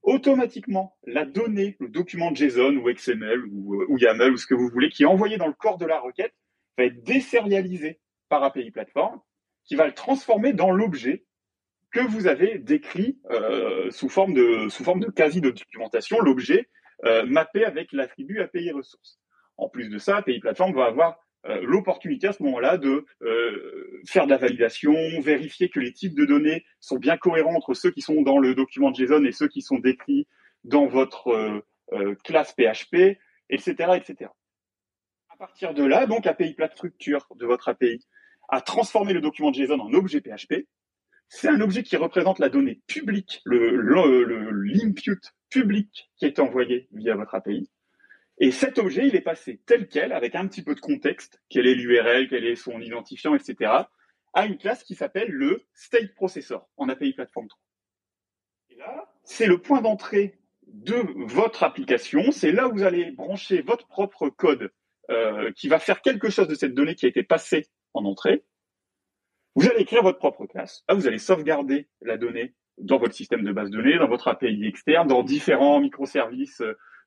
[0.02, 4.68] automatiquement la donnée, le document JSON ou XML ou, ou, YAML ou ce que vous
[4.68, 6.34] voulez, qui est envoyé dans le corps de la requête,
[6.76, 9.20] va être désérialisé par API Platform
[9.68, 11.24] qui va le transformer dans l'objet
[11.92, 16.68] que vous avez décrit euh, sous forme de sous forme de quasi documentation, l'objet
[17.04, 19.20] euh, mappé avec l'attribut API ressources.
[19.56, 23.04] En plus de ça, API Platform va avoir euh, l'opportunité à ce moment-là de
[24.06, 27.90] faire de la validation, vérifier que les types de données sont bien cohérents entre ceux
[27.90, 30.26] qui sont dans le document JSON et ceux qui sont décrits
[30.64, 31.62] dans votre
[32.24, 33.18] classe PHP,
[33.50, 34.30] etc., etc.
[35.30, 38.04] À partir de là, donc API Plat structure de votre API
[38.48, 40.66] à transformer le document JSON en objet PHP.
[41.28, 43.76] C'est un objet qui représente la donnée publique, le,
[44.64, 47.70] l'input public qui est envoyé via votre API.
[48.38, 51.66] Et cet objet, il est passé tel quel, avec un petit peu de contexte, quelle
[51.66, 53.72] est l'URL, quel est son identifiant, etc.,
[54.32, 57.60] à une classe qui s'appelle le State Processor en API Platform 3.
[58.70, 62.30] Et là, c'est le point d'entrée de votre application.
[62.30, 64.70] C'est là où vous allez brancher votre propre code
[65.10, 68.44] euh, qui va faire quelque chose de cette donnée qui a été passée en entrée.
[69.54, 70.84] Vous allez écrire votre propre classe.
[70.88, 74.28] Là, vous allez sauvegarder la donnée dans votre système de base de données, dans votre
[74.28, 76.62] API externe, dans différents microservices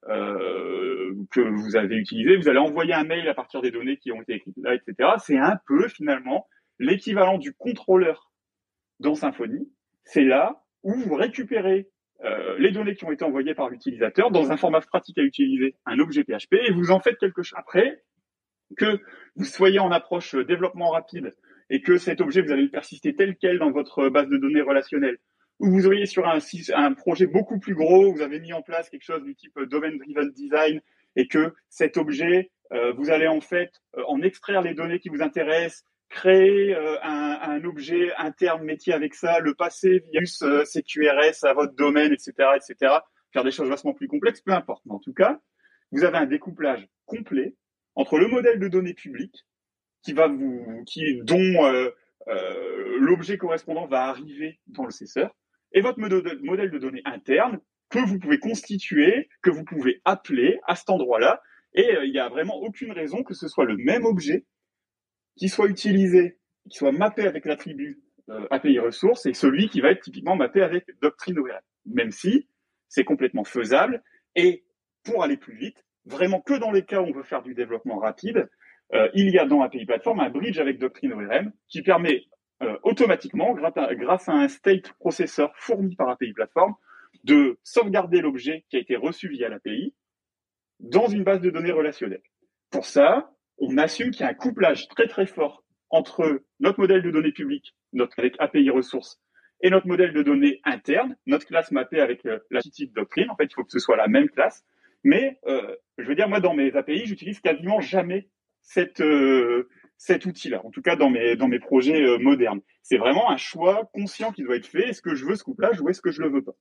[0.09, 2.35] euh, que vous avez utilisés.
[2.35, 5.11] Vous allez envoyer un mail à partir des données qui ont été écrites là, etc.
[5.19, 6.47] C'est un peu finalement
[6.79, 8.31] l'équivalent du contrôleur
[8.99, 9.71] dans Symfony.
[10.03, 11.89] C'est là où vous récupérez
[12.23, 15.75] euh, les données qui ont été envoyées par l'utilisateur dans un format pratique à utiliser,
[15.85, 17.57] un objet PHP, et vous en faites quelque chose.
[17.57, 18.03] Après,
[18.77, 18.99] que
[19.35, 21.35] vous soyez en approche développement rapide
[21.69, 24.61] et que cet objet, vous allez le persister tel quel dans votre base de données
[24.61, 25.17] relationnelle,
[25.59, 29.05] ou vous auriez sur un, projet beaucoup plus gros, vous avez mis en place quelque
[29.05, 30.81] chose du type domain driven design
[31.15, 35.09] et que cet objet, euh, vous allez en fait euh, en extraire les données qui
[35.09, 40.21] vous intéressent, créer euh, un, un, objet interne métier avec ça, le passer via
[40.65, 42.95] CQRS à votre domaine, etc., etc.,
[43.31, 44.83] faire des choses vachement plus complexes, peu importe.
[44.85, 45.39] Mais en tout cas,
[45.91, 47.55] vous avez un découplage complet
[47.95, 49.45] entre le modèle de données public
[50.03, 51.89] qui va vous, qui, dont euh,
[52.27, 55.35] euh, l'objet correspondant va arriver dans le cesseur,
[55.73, 60.75] et votre modèle de données interne que vous pouvez constituer, que vous pouvez appeler à
[60.75, 61.41] cet endroit-là,
[61.73, 64.45] et il n'y a vraiment aucune raison que ce soit le même objet
[65.37, 66.37] qui soit utilisé,
[66.69, 70.61] qui soit mappé avec l'attribut euh, API ressources et celui qui va être typiquement mappé
[70.61, 71.59] avec Doctrine ORM.
[71.85, 72.47] Même si
[72.87, 74.03] c'est complètement faisable
[74.35, 74.65] et
[75.03, 77.97] pour aller plus vite, vraiment que dans les cas où on veut faire du développement
[77.97, 78.49] rapide,
[78.93, 82.25] euh, il y a dans API Platform un bridge avec Doctrine ORM qui permet
[82.61, 86.75] euh, automatiquement, grâce à, un state processor fourni par API Platform,
[87.23, 89.93] de sauvegarder l'objet qui a été reçu via l'API
[90.79, 92.21] dans une base de données relationnelle.
[92.69, 97.01] Pour ça, on assume qu'il y a un couplage très très fort entre notre modèle
[97.01, 99.19] de données public, notre avec API ressources,
[99.61, 103.29] et notre modèle de données interne, notre classe mappée avec euh, la petite doctrine.
[103.29, 104.63] En fait, il faut que ce soit la même classe.
[105.03, 108.29] Mais euh, je veux dire, moi, dans mes API, j'utilise quasiment jamais
[108.61, 110.65] cette, euh, cet outil-là.
[110.65, 112.61] En tout cas, dans mes, dans mes projets euh, modernes.
[112.83, 114.89] C'est vraiment un choix conscient qui doit être fait.
[114.89, 116.55] Est-ce que je veux ce couplage ou est-ce que je le veux pas?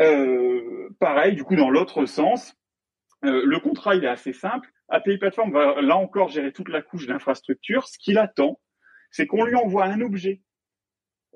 [0.00, 2.54] Euh, Pareil, du coup, dans l'autre sens,
[3.22, 4.68] le contrat, il est assez simple.
[4.88, 7.86] API Platform va là encore gérer toute la couche d'infrastructure.
[7.86, 8.60] Ce qu'il attend,
[9.10, 10.42] c'est qu'on lui envoie un objet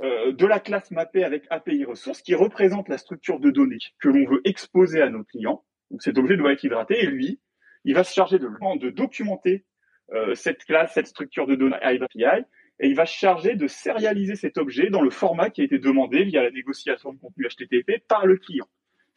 [0.02, 4.08] euh, de la classe mappée avec API ressources qui représente la structure de données que
[4.08, 5.64] l'on veut exposer à nos clients.
[5.90, 7.40] Donc cet objet doit être hydraté et lui,
[7.84, 9.64] il va se charger de, documenter
[10.12, 12.44] euh, cette classe, cette structure de données API
[12.78, 15.78] et il va se charger de sérialiser cet objet dans le format qui a été
[15.78, 18.68] demandé via la négociation de contenu HTTP par le client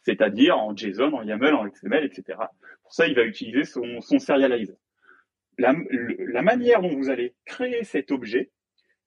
[0.01, 2.39] c'est-à-dire en JSON, en YAML, en XML, etc.
[2.83, 4.75] Pour ça, il va utiliser son, son serializer.
[5.57, 5.75] La,
[6.19, 8.51] la manière dont vous allez créer cet objet,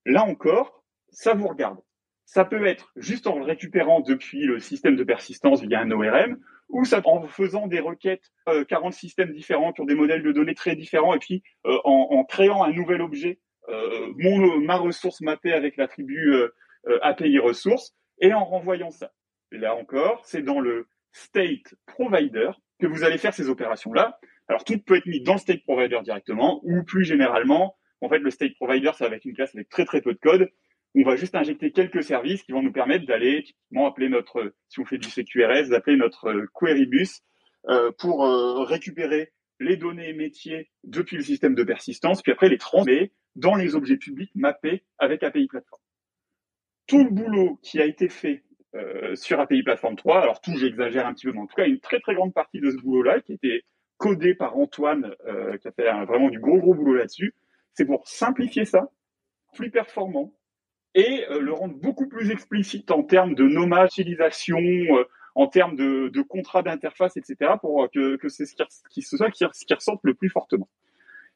[0.05, 1.79] là encore, ça vous regarde.
[2.25, 6.39] Ça peut être juste en le récupérant depuis le système de persistance via un ORM,
[6.73, 10.33] ou ça en faisant des requêtes, euh, 40 systèmes différents qui ont des modèles de
[10.33, 14.77] données très différents, et puis euh, en, en, créant un nouvel objet, euh, mon, ma
[14.77, 16.49] ressource mappée avec l'attribut euh,
[16.89, 19.13] euh, API ressource, et en renvoyant ça.
[19.53, 24.19] Là encore, c'est dans le state provider que vous allez faire ces opérations-là.
[24.49, 28.19] Alors, tout peut être mis dans le state provider directement, ou plus généralement, en fait,
[28.19, 30.51] le state provider, ça va une classe avec très très peu de code.
[30.95, 34.81] On va juste injecter quelques services qui vont nous permettre d'aller, typiquement, appeler notre, si
[34.81, 37.23] on fait du CQRS, d'appeler notre query bus
[37.69, 42.59] euh, pour euh, récupérer les données métiers depuis le système de persistance, puis après les
[42.59, 45.81] transmettre dans les objets publics mappés avec API Platform.
[46.87, 48.43] Tout le boulot qui a été fait
[48.75, 50.21] euh, sur API Platform 3.
[50.21, 52.61] Alors tout, j'exagère un petit peu, mais en tout cas, une très très grande partie
[52.61, 53.65] de ce boulot-là qui été
[53.99, 57.35] codé par Antoine, euh, qui a fait vraiment du gros gros boulot là-dessus.
[57.75, 58.91] C'est pour simplifier ça,
[59.55, 60.35] plus performant,
[60.95, 65.77] et euh, le rendre beaucoup plus explicite en termes de nommage, utilisation, euh, en termes
[65.77, 69.45] de, de contrat d'interface, etc., pour que, que c'est ce qui, qui, ce soit qui,
[69.67, 70.69] qui ressorte le plus fortement.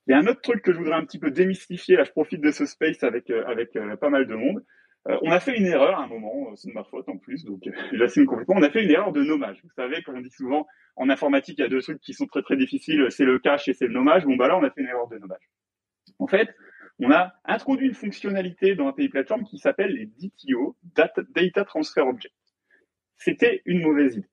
[0.07, 2.13] Il y a un autre truc que je voudrais un petit peu démystifier, là je
[2.13, 4.63] profite de ce space avec, avec pas mal de monde,
[5.09, 7.17] euh, on a fait une erreur à un moment, euh, c'est de ma faute en
[7.17, 8.57] plus, donc euh, j'assume complètement.
[8.59, 9.61] On a fait une erreur de nommage.
[9.63, 10.67] Vous savez, comme on dit souvent
[10.97, 13.69] en informatique, il y a deux trucs qui sont très très difficiles, c'est le cache
[13.69, 14.25] et c'est le nommage.
[14.25, 15.49] Bon bah là, on a fait une erreur de nommage.
[16.19, 16.49] En fait,
[16.99, 22.35] on a introduit une fonctionnalité dans API Platform qui s'appelle les DTO, Data Transfer Object.
[23.17, 24.29] C'était une mauvaise idée.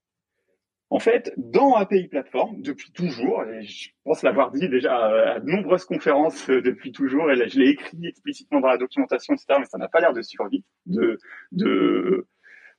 [0.89, 5.49] En fait, dans API Platform, depuis toujours, et je pense l'avoir dit déjà à, de
[5.49, 9.66] nombreuses conférences euh, depuis toujours, et je l'ai écrit explicitement dans la documentation, etc., mais
[9.66, 11.18] ça n'a pas l'air de survivre, de,
[11.51, 12.28] de,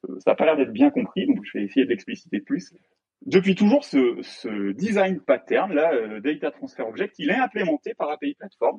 [0.09, 2.73] euh, ça n'a pas l'air d'être bien compris, donc je vais essayer de l'expliciter plus.
[3.27, 8.11] Depuis toujours, ce, ce design pattern, là, euh, Data Transfer Object, il est implémenté par
[8.11, 8.79] API Platform,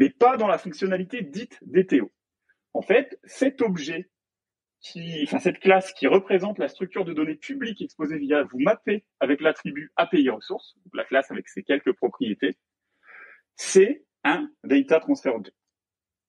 [0.00, 2.10] mais pas dans la fonctionnalité dite DTO.
[2.72, 4.10] En fait, cet objet
[5.24, 9.42] enfin, cette classe qui représente la structure de données publiques exposée via, vous mappez avec
[9.42, 12.56] l'attribut API ressources, la classe avec ses quelques propriétés.
[13.56, 15.56] c'est un data transfer object.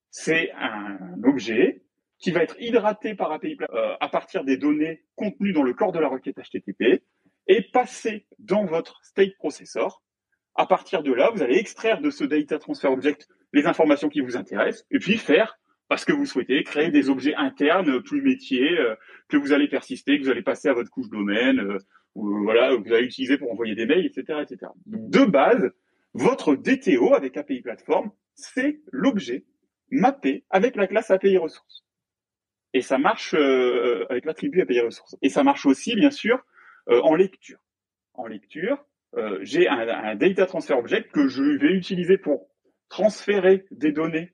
[0.09, 1.85] C'est un objet
[2.17, 5.93] qui va être hydraté par API euh, à partir des données contenues dans le corps
[5.93, 7.03] de la requête HTTP
[7.47, 10.03] et passé dans votre state processor.
[10.55, 14.21] À partir de là, vous allez extraire de ce data transfer object les informations qui
[14.21, 15.57] vous intéressent et puis faire
[15.91, 18.95] parce que vous souhaitez créer des objets internes plus métiers euh,
[19.27, 21.79] que vous allez persister, que vous allez passer à votre couche domaine, euh,
[22.15, 24.71] ou voilà, que vous allez utiliser pour envoyer des mails, etc., etc.
[24.85, 25.69] de base,
[26.13, 29.43] votre DTO avec API Platform, c'est l'objet
[29.89, 31.83] mappé avec la classe API Ressources.
[32.73, 35.17] Et ça marche euh, avec l'attribut API Ressources.
[35.21, 36.41] Et ça marche aussi, bien sûr,
[36.87, 37.59] en lecture.
[38.13, 38.85] En lecture,
[39.41, 42.50] j'ai un, un data transfer object que je vais utiliser pour
[42.91, 44.33] transférer des données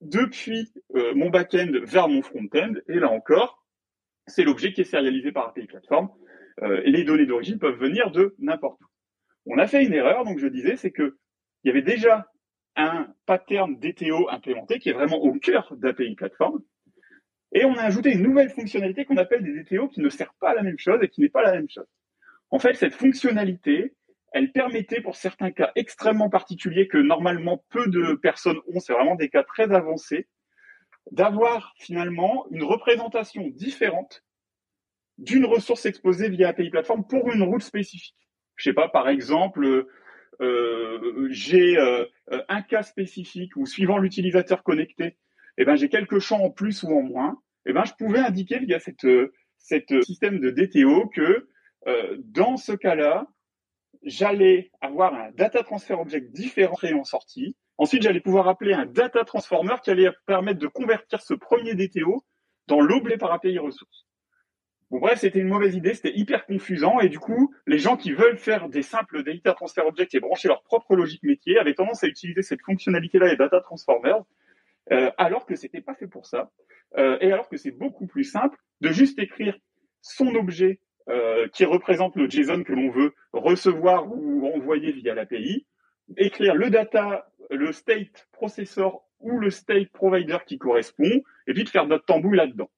[0.00, 2.72] depuis euh, mon back-end vers mon front-end.
[2.88, 3.66] Et là encore,
[4.26, 6.08] c'est l'objet qui est sérialisé par API Platform.
[6.62, 8.86] Euh, les données d'origine peuvent venir de n'importe où.
[9.46, 11.18] On a fait une erreur, donc je disais, c'est que
[11.64, 12.30] il y avait déjà
[12.76, 16.62] un pattern DTO implémenté qui est vraiment au cœur d'API Platform.
[17.52, 20.50] Et on a ajouté une nouvelle fonctionnalité qu'on appelle des DTO qui ne sert pas
[20.50, 21.86] à la même chose et qui n'est pas la même chose.
[22.50, 23.94] En fait, cette fonctionnalité,
[24.34, 29.14] elle permettait pour certains cas extrêmement particuliers que normalement peu de personnes ont, c'est vraiment
[29.14, 30.26] des cas très avancés,
[31.12, 34.24] d'avoir finalement une représentation différente
[35.18, 38.16] d'une ressource exposée via API Platform pour une route spécifique.
[38.56, 39.86] Je sais pas, par exemple,
[40.40, 42.04] euh, j'ai euh,
[42.48, 45.16] un cas spécifique où suivant l'utilisateur connecté,
[45.58, 47.40] eh ben j'ai quelques champs en plus ou en moins.
[47.66, 49.06] Eh ben je pouvais indiquer via cette,
[49.58, 51.48] cette système de DTO que
[51.86, 53.28] euh, dans ce cas-là,
[54.04, 57.56] j'allais avoir un data transfer object différent en sortie.
[57.78, 62.24] Ensuite, j'allais pouvoir appeler un data transformer qui allait permettre de convertir ce premier DTO
[62.66, 64.06] dans l'objet par API ressources.
[64.90, 68.12] Bon, bref, c'était une mauvaise idée, c'était hyper confusant et du coup, les gens qui
[68.12, 72.04] veulent faire des simples data transfer objects et brancher leur propre logique métier avaient tendance
[72.04, 74.22] à utiliser cette fonctionnalité-là et data transformers,
[74.92, 76.52] euh, alors que c'était pas fait pour ça,
[76.96, 79.58] euh, et alors que c'est beaucoup plus simple de juste écrire
[80.00, 80.80] son objet
[81.10, 85.66] euh, qui représente le JSON que l'on veut recevoir ou envoyer via l'API,
[86.16, 91.68] écrire le data, le state processor ou le state provider qui correspond, et puis de
[91.68, 92.70] faire notre tambouille là-dedans.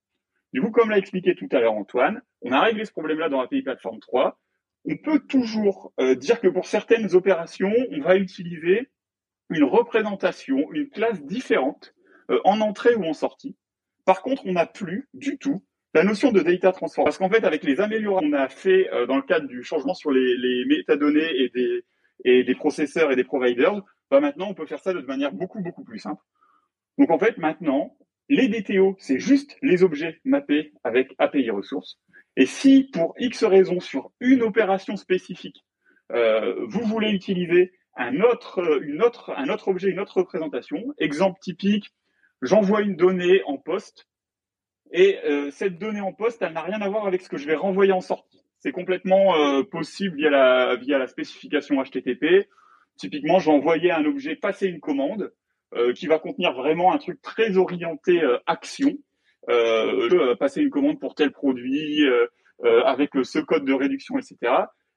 [0.53, 3.41] Du coup, comme l'a expliqué tout à l'heure Antoine, on a réglé ce problème-là dans
[3.41, 4.39] API Platform 3.
[4.89, 8.89] On peut toujours euh, dire que pour certaines opérations, on va utiliser
[9.51, 11.95] une représentation, une classe différente
[12.31, 13.57] euh, en entrée ou en sortie.
[14.05, 15.65] Par contre, on n'a plus du tout
[15.97, 17.07] la notion de data transform.
[17.07, 19.95] Parce qu'en fait, avec les améliorations qu'on a fait euh, dans le cadre du changement
[19.95, 21.85] sur les, métadonnées et des,
[22.25, 25.61] et des processeurs et des providers, bah maintenant, on peut faire ça de manière beaucoup,
[25.61, 26.23] beaucoup plus simple.
[26.99, 27.97] Donc, en fait, maintenant,
[28.29, 31.99] les DTO, c'est juste les objets mappés avec API ressources.
[32.37, 35.65] Et si, pour X raisons, sur une opération spécifique,
[36.13, 41.39] euh, vous voulez utiliser un autre, une autre, un autre objet, une autre représentation, exemple
[41.41, 41.95] typique,
[42.43, 44.07] j'envoie une donnée en poste,
[44.93, 47.47] et euh, cette donnée en poste, elle n'a rien à voir avec ce que je
[47.47, 48.47] vais renvoyer en sortie.
[48.59, 52.49] C'est complètement euh, possible via la, via la spécification HTTP.
[52.97, 55.33] Typiquement, j'ai envoyé un objet passer une commande
[55.75, 58.97] euh, qui va contenir vraiment un truc très orienté action.
[59.49, 62.03] Euh, passer une commande pour tel produit
[62.63, 64.53] avec ce code de réduction, etc.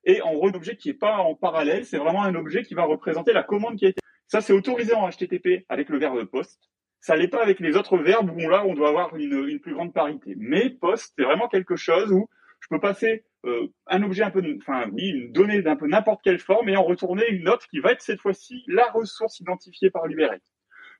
[0.06, 2.86] Et en gros, objet qui est pas en parallèle, c'est vraiment un objet qui va
[2.86, 4.00] représenter la commande qui a été.
[4.28, 6.60] Ça, c'est autorisé en HTTP avec le verbe post.
[7.02, 9.74] Ça l'est pas avec les autres verbes où là on doit avoir une, une plus
[9.74, 10.36] grande parité.
[10.38, 12.30] Mais post, c'est vraiment quelque chose où
[12.60, 16.22] je peux passer euh, un objet un peu, enfin oui, une donnée d'un peu n'importe
[16.24, 19.90] quelle forme et en retourner une autre qui va être cette fois-ci la ressource identifiée
[19.90, 20.42] par l'URL.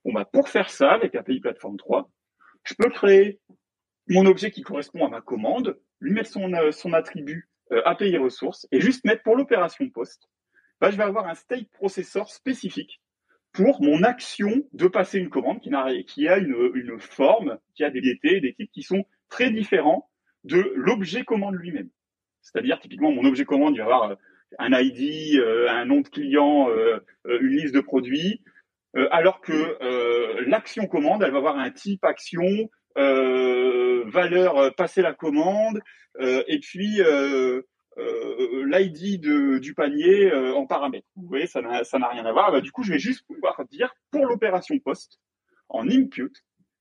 [0.06, 2.10] Bon bah pour faire ça avec API Platform 3,
[2.64, 3.42] je peux créer
[4.08, 8.18] mon objet qui correspond à ma commande, lui mettre son, euh, son attribut euh, API
[8.18, 10.30] ressource et juste mettre pour l'opération post,
[10.80, 13.02] bah, je vais avoir un state processor spécifique
[13.52, 17.90] pour mon action de passer une commande qui, a, qui a une, forme, qui a
[17.90, 20.10] des DT, des types qui sont très différents
[20.44, 21.90] de l'objet commande lui-même.
[22.42, 24.16] C'est-à-dire, typiquement, mon objet commande, il va avoir euh,
[24.58, 28.42] un ID, euh, un nom de client, euh, une liste de produits,
[29.12, 35.80] alors que l'action commande, elle va avoir un type action, valeur passer la commande,
[36.20, 37.00] et puis
[38.00, 39.20] euh, l'ID
[39.60, 41.08] du panier euh, en paramètre.
[41.16, 42.52] Vous voyez, ça n'a, rien à voir.
[42.52, 45.20] Bah, du coup, je vais juste pouvoir dire pour l'opération post
[45.68, 46.32] en input,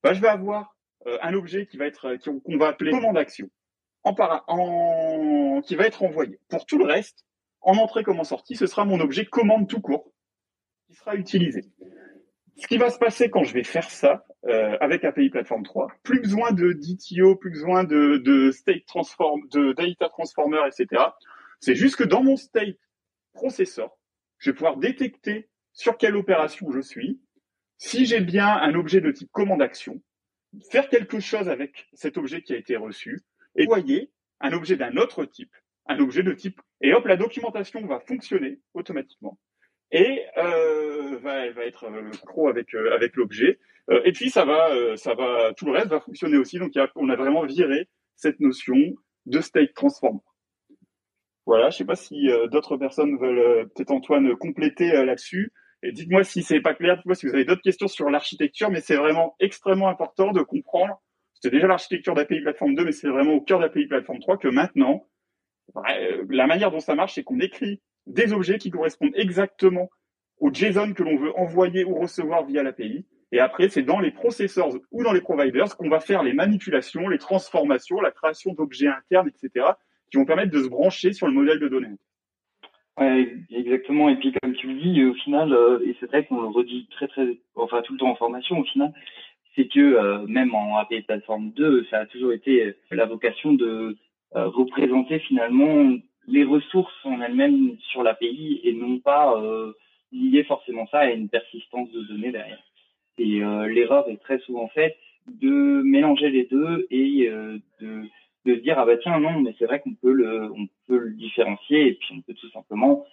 [0.03, 3.51] bah, je vais avoir euh, un objet qui va être qu'on va appeler commande action
[5.65, 6.41] qui va être envoyé.
[6.49, 7.27] Pour tout le reste,
[7.61, 10.11] en entrée comme en sortie, ce sera mon objet commande tout court
[10.87, 11.65] qui sera utilisé.
[12.59, 15.89] Ce qui va se passer quand je vais faire ça euh, avec API Platform 3,
[16.03, 21.05] plus besoin de DTO, plus besoin de, state transform, de data transformer, etc.
[21.61, 22.77] C'est juste que dans mon state
[23.33, 23.97] processor,
[24.39, 27.21] je vais pouvoir détecter sur quelle opération je suis,
[27.77, 30.03] si j'ai bien un objet de type commande action,
[30.73, 33.21] faire quelque chose avec cet objet qui a été reçu,
[33.55, 35.55] et voyez un objet d'un autre type,
[35.87, 39.39] un objet de type, et hop, la documentation va fonctionner automatiquement
[39.91, 43.59] et euh, va, va être euh, pro avec euh, avec l'objet.
[43.91, 46.59] Euh, et puis ça va, ça va, tout le reste va fonctionner aussi.
[46.59, 48.77] Donc on a vraiment viré cette notion
[49.27, 50.21] de state transformer.
[51.47, 55.53] Voilà, je sais pas si d'autres personnes veulent peut-être Antoine compléter là-dessus.
[55.83, 58.83] Et dites-moi si c'est pas clair, dites-moi si vous avez d'autres questions sur l'architecture, mais
[58.83, 61.01] c'est vraiment extrêmement important de comprendre.
[61.33, 64.49] C'était déjà l'architecture d'API Platform 2, mais c'est vraiment au cœur d'API Platform 3 que
[64.49, 65.09] maintenant,
[66.29, 69.89] la manière dont ça marche, c'est qu'on écrit des objets qui correspondent exactement
[70.41, 73.05] au JSON que l'on veut envoyer ou recevoir via l'API.
[73.33, 77.09] Et après, c'est dans les processors ou dans les providers qu'on va faire les manipulations,
[77.09, 79.67] les transformations, la création d'objets internes, etc.,
[80.11, 81.97] qui vont permettre de se brancher sur le modèle de données.
[82.99, 84.09] Ouais, exactement.
[84.09, 86.89] Et puis, comme tu le dis, au final, euh, et c'est vrai qu'on le redit
[86.91, 88.93] très, très, enfin, tout le temps en formation, au final,
[89.55, 93.97] c'est que euh, même en API Platform 2, ça a toujours été la vocation de
[94.37, 95.97] euh, représenter finalement
[96.29, 99.73] les ressources en elles-mêmes sur l'API et non pas euh,
[100.13, 102.63] lier forcément ça à une persistance de données derrière.
[103.17, 108.03] Et euh, l'erreur est très souvent faite de mélanger les deux et euh, de,
[108.47, 111.13] de dire ah bah tiens non mais c'est vrai qu'on peut le on peut le
[111.13, 113.05] différencier et puis on peut tout simplement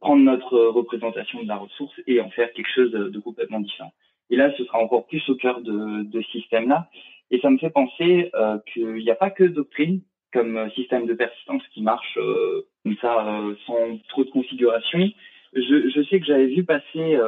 [0.00, 3.92] prendre notre représentation de la ressource et en faire quelque chose de, complètement différent.
[4.30, 6.88] Et là, ce sera encore plus au cœur de, de ce système-là.
[7.30, 10.00] Et ça me fait penser euh, qu'il n'y a pas que Doctrine
[10.32, 15.10] comme euh, système de persistance qui marche euh, comme ça euh, sans trop de configuration.
[15.54, 17.18] Je, je sais que j'avais vu passer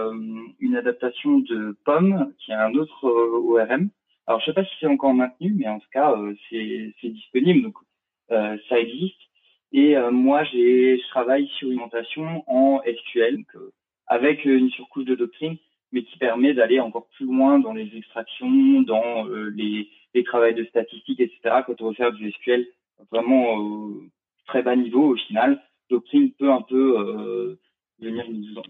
[0.58, 3.90] une adaptation de POM, qui est un autre ORM.
[4.26, 6.16] Alors je sais pas si c'est encore maintenu, mais en tout cas
[6.48, 7.74] c'est disponible, donc
[8.30, 9.20] ça existe.
[9.72, 13.44] Et moi j'ai je travaille sur une en SQL,
[14.06, 15.58] avec une surcouche de doctrine,
[15.92, 20.64] mais qui permet d'aller encore plus loin dans les extractions, dans les, les travails de
[20.64, 21.56] statistiques, etc.
[21.66, 22.66] Quand on veut faire du SQL
[23.10, 24.10] vraiment euh,
[24.46, 25.62] très bas niveau au final.
[25.90, 27.58] Doctrine peut un peu euh,
[28.00, 28.62] venir nous,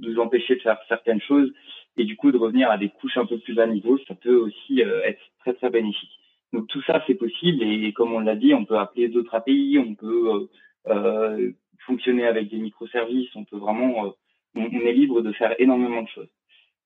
[0.00, 1.52] nous, empêcher de faire certaines choses
[1.96, 4.36] et du coup de revenir à des couches un peu plus bas niveau, ça peut
[4.36, 6.10] aussi euh, être très très bénéfique.
[6.52, 9.78] Donc tout ça c'est possible et, comme on l'a dit, on peut appeler d'autres API,
[9.78, 10.48] on peut
[10.88, 11.52] euh,
[11.86, 14.14] fonctionner avec des microservices, on peut vraiment,
[14.54, 16.30] on, est libre de faire énormément de choses.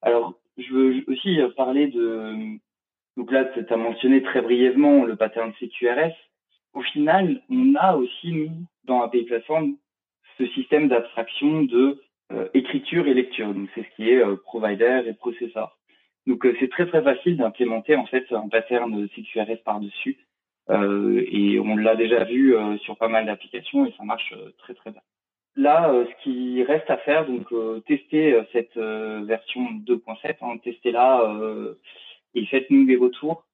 [0.03, 2.57] Alors je veux aussi parler de,
[3.17, 6.15] donc là tu as mentionné très brièvement le pattern CQRS
[6.77, 8.51] au final, on a aussi, nous,
[8.85, 9.77] dans API Platform,
[10.37, 12.03] ce système d'abstraction de
[12.33, 13.53] euh, écriture et lecture.
[13.55, 15.79] Donc, c'est ce qui est euh, provider et processeur.
[16.27, 20.19] Donc, euh, c'est très, très facile d'implémenter, en fait, un pattern CQRS par-dessus.
[20.69, 25.01] et on l'a déjà vu sur pas mal d'applications et ça marche très, très bien.
[25.55, 27.47] Là, ce qui reste à faire, donc,
[27.87, 31.23] tester cette version 2.7, hein, testez-la
[32.35, 33.46] et faites-nous des retours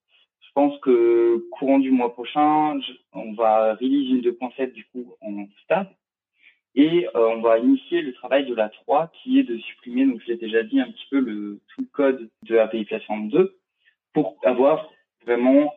[0.54, 2.78] pense que courant du mois prochain,
[3.12, 5.88] on va release une 2.7 du coup en stade
[6.74, 10.20] et euh, on va initier le travail de la 3 qui est de supprimer, donc
[10.22, 13.56] je l'ai déjà dit un petit peu le tout le code de API Platform 2
[14.14, 14.90] pour avoir
[15.26, 15.74] vraiment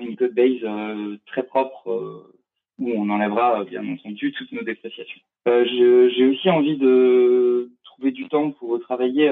[0.00, 2.34] une code base euh, très propre euh,
[2.78, 5.20] où on enlèvera bien entendu toutes nos dépréciations.
[5.46, 9.30] J'ai aussi envie de trouver du temps pour retravailler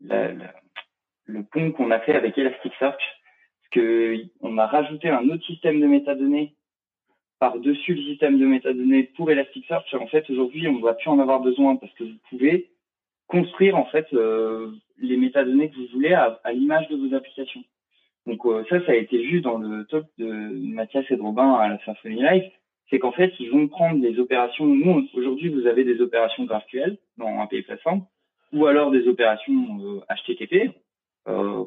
[0.00, 3.17] le pont qu'on a fait avec Elasticsearch
[3.72, 6.54] qu'on a rajouté un autre système de métadonnées
[7.38, 9.94] par-dessus le système de métadonnées pour Elasticsearch.
[9.94, 12.70] En fait, aujourd'hui, on ne va plus en avoir besoin parce que vous pouvez
[13.28, 17.62] construire en fait euh, les métadonnées que vous voulez à, l'image de vos applications.
[18.26, 21.54] Donc euh, ça, ça a été vu dans le top de Mathias et de Robin
[21.54, 22.50] à la Symfony Live.
[22.90, 24.66] C'est qu'en fait, ils vont prendre des opérations.
[24.66, 28.04] Nous, aujourd'hui, vous avez des opérations GraphQL dans API Platform
[28.52, 30.72] ou alors des opérations HTTP.
[31.28, 31.64] Euh,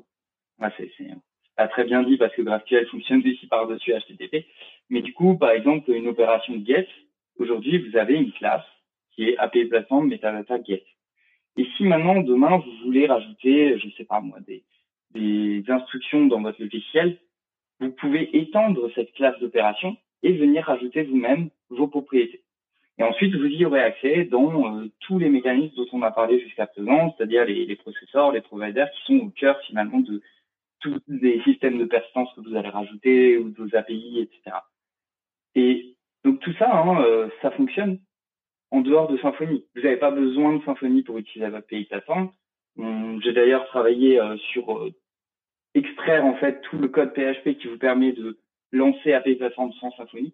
[0.61, 0.91] euh c'est
[1.67, 4.45] très bien dit parce que GraphQL fonctionne aussi par-dessus HTTP.
[4.89, 6.87] Mais du coup, par exemple, une opération get,
[7.39, 8.65] aujourd'hui, vous avez une classe
[9.13, 10.83] qui est API Platform Metadata Get.
[11.57, 14.63] Et si maintenant, demain, vous voulez rajouter, je sais pas moi, des,
[15.67, 17.17] instructions dans votre logiciel,
[17.79, 22.41] vous pouvez étendre cette classe d'opération et venir rajouter vous-même vos propriétés.
[22.97, 26.39] Et ensuite, vous y aurez accès dans euh, tous les mécanismes dont on a parlé
[26.39, 30.21] jusqu'à présent, c'est-à-dire les processeurs, les providers qui sont au cœur finalement de,
[30.81, 34.57] tous les systèmes de persistance que vous allez rajouter ou vos API, etc.
[35.55, 37.99] Et donc tout ça, hein, euh, ça fonctionne
[38.71, 39.65] en dehors de Symfony.
[39.75, 42.31] Vous n'avez pas besoin de Symfony pour utiliser votre API Platform.
[42.77, 44.91] J'ai d'ailleurs travaillé euh, sur euh,
[45.73, 48.39] extraire en fait tout le code PHP qui vous permet de
[48.71, 50.33] lancer API Platform sans Symfony.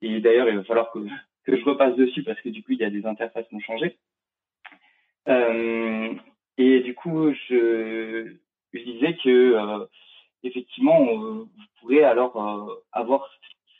[0.00, 1.00] Et d'ailleurs, il va falloir que,
[1.44, 3.60] que je repasse dessus parce que du coup, il y a des interfaces qui ont
[3.60, 3.96] changé.
[5.28, 6.14] Euh,
[6.56, 8.34] et du coup, je,
[8.72, 9.86] je disais que euh,
[10.42, 11.48] effectivement, euh, vous
[11.80, 13.28] pourrez alors avoir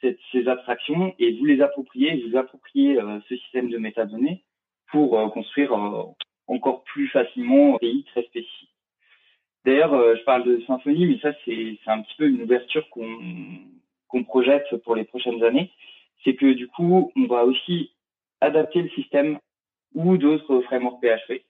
[0.00, 4.44] cette, ces abstractions et vous les approprier, vous approprier ce système de métadonnées
[4.90, 5.72] pour construire
[6.46, 8.70] encore plus facilement un pays très spécifique.
[9.64, 13.18] D'ailleurs, je parle de Symfony, mais ça c'est un petit peu une ouverture qu'on
[14.08, 15.70] qu'on projette pour les prochaines années.
[16.24, 17.92] C'est que du coup, on va aussi
[18.40, 19.38] adapter le système
[19.94, 21.42] ou d'autres frameworks PHP.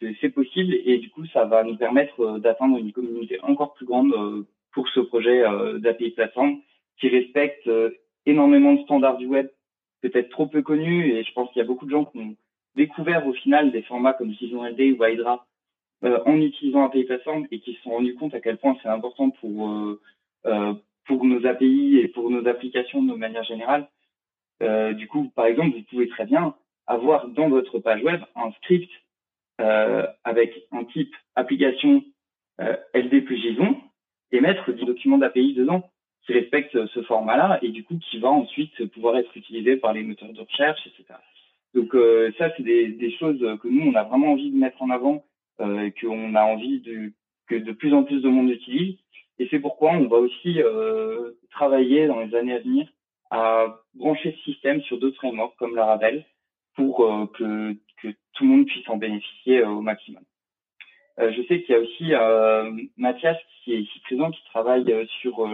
[0.00, 3.74] Que c'est possible et du coup, ça va nous permettre euh, d'atteindre une communauté encore
[3.74, 4.42] plus grande euh,
[4.72, 6.58] pour ce projet euh, d'API plateforme
[6.98, 7.68] qui respecte
[8.26, 9.48] énormément de standards du web,
[10.00, 12.36] peut-être trop peu connus et je pense qu'il y a beaucoup de gens qui ont
[12.76, 15.44] découvert au final des formats comme LD ou Hydra
[16.02, 19.30] en utilisant API plateforme et qui se sont rendus compte à quel point c'est important
[19.30, 19.98] pour
[20.42, 23.88] pour nos API et pour nos applications de manière générale.
[24.94, 26.54] du coup, par exemple, vous pouvez très bien
[26.86, 28.90] avoir dans votre page web un script
[29.58, 32.02] avec un type application
[32.60, 33.76] euh, LD plus JSON
[34.30, 35.90] et mettre des documents d'API dedans
[36.24, 40.02] qui respectent ce format-là et du coup qui va ensuite pouvoir être utilisé par les
[40.02, 41.18] moteurs de recherche, etc.
[41.74, 44.90] Donc euh, ça, c'est des, choses que nous, on a vraiment envie de mettre en
[44.90, 45.24] avant,
[45.60, 46.82] euh, qu'on a envie
[47.48, 48.96] que de plus en plus de monde utilise.
[49.38, 52.88] Et c'est pourquoi on va aussi euh, travailler dans les années à venir
[53.30, 56.24] à brancher ce système sur d'autres frameworks comme Laravel
[56.76, 57.76] pour euh, que,
[58.34, 60.22] tout le monde puisse en bénéficier euh, au maximum.
[61.18, 64.84] Euh, je sais qu'il y a aussi Mathias qui est ici présent, qui travaille
[65.20, 65.46] sur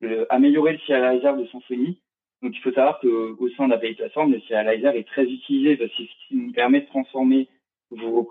[0.00, 2.00] le, améliorer le serializer de Symfony.
[2.42, 6.02] Donc il faut savoir qu'au sein d'API Platform, le serializer est très utilisé parce que
[6.02, 7.48] ce qui nous permet de transformer
[7.90, 8.24] vos,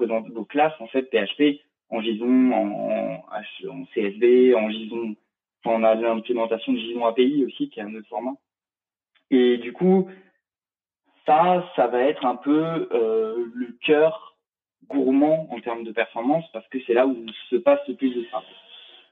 [0.46, 3.24] classes en PHP en JSON, en,
[3.70, 5.16] en CSV, en JSON.
[5.64, 8.36] Enfin, on a l'implémentation de JSON API aussi qui est un autre format.
[9.30, 10.10] Et du coup,
[11.26, 14.38] ça, ça va être un peu euh, le cœur
[14.88, 18.26] gourmand en termes de performance parce que c'est là où se passe le plus de
[18.32, 18.44] ça.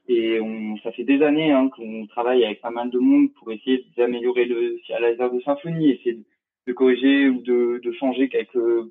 [0.08, 3.52] Et on, ça fait des années hein, qu'on travaille avec pas mal de monde pour
[3.52, 6.18] essayer d'améliorer le serializer de Symfony, essayer
[6.66, 8.90] de, corriger ou de, de, changer quelques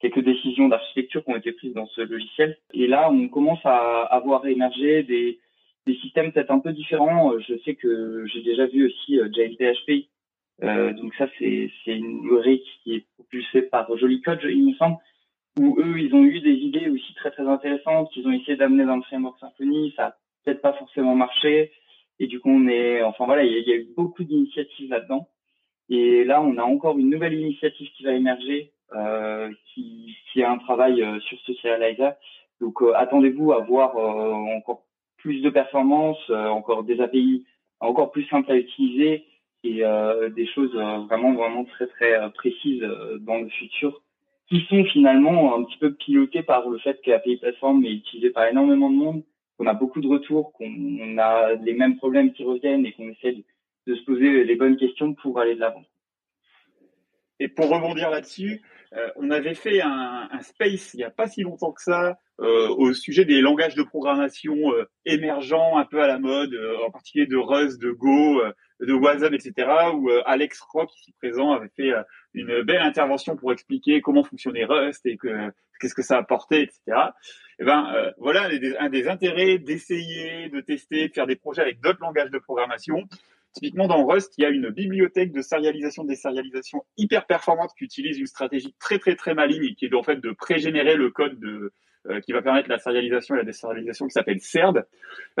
[0.00, 2.58] quelques décisions d'architecture qui ont été prises dans ce logiciel.
[2.74, 5.38] Et là, on commence à avoir émergé des,
[5.86, 7.38] des systèmes peut-être un peu différents.
[7.40, 10.13] Je sais que j'ai déjà vu aussi euh, JLPHP euh,
[10.60, 14.96] donc ça, c'est une librairie qui est propulsée par Jolly Code, il me semble,
[15.58, 18.84] où eux, ils ont eu des idées aussi très très intéressantes qu'ils ont essayé d'amener
[18.84, 19.92] dans le framework Symfony.
[19.96, 21.72] Ça n'a peut-être pas forcément marché.
[22.18, 25.28] Et du coup, on est, enfin voilà, il y, a eu beaucoup d'initiatives là-dedans.
[25.90, 30.50] Et là, on a encore une nouvelle initiative qui va émerger, euh, qui, qui a
[30.50, 32.14] un travail euh, sur ce serializer.
[32.60, 34.84] Donc, euh, attendez-vous à voir euh, encore
[35.18, 37.46] plus de performances, encore des API
[37.80, 39.24] encore plus simples à utiliser
[39.64, 42.84] et euh, des choses euh, vraiment vraiment très très euh, précises
[43.20, 44.02] dans le futur
[44.48, 48.28] qui sont finalement un petit peu pilotées par le fait que l'API Platform est utilisée
[48.28, 49.22] par énormément de monde,
[49.56, 53.36] qu'on a beaucoup de retours, qu'on a les mêmes problèmes qui reviennent et qu'on essaie
[53.86, 55.82] de, se poser les bonnes questions pour aller de l'avant.
[57.40, 58.60] Et pour rebondir là-dessus,
[59.16, 62.14] on avait fait un, un, space il n'y a pas si longtemps que ça euh,
[62.38, 66.54] au sujet des langages de programmation euh, émergents, un peu à la mode,
[66.84, 68.40] en particulier de Rust, de Go,
[68.80, 69.52] de Wasm, etc.,
[69.94, 72.02] où euh, Alex Rock, ici présent, avait fait euh,
[72.34, 76.80] une belle intervention pour expliquer comment fonctionnait Rust et que qu'est-ce que ça apportait, etc.
[76.86, 76.92] Et
[77.60, 78.48] eh ben euh, voilà
[78.80, 83.04] un des intérêts d'essayer, de tester, de faire des projets avec d'autres langages de programmation.
[83.52, 87.84] Typiquement dans Rust, il y a une bibliothèque de sérialisation, des sérialisations hyper performante qui
[87.84, 91.38] utilise une stratégie très très très maligne qui est en fait de pré-générer le code
[91.38, 91.72] de
[92.10, 94.84] euh, qui va permettre la serialisation et la déserialisation qui s'appelle CERD.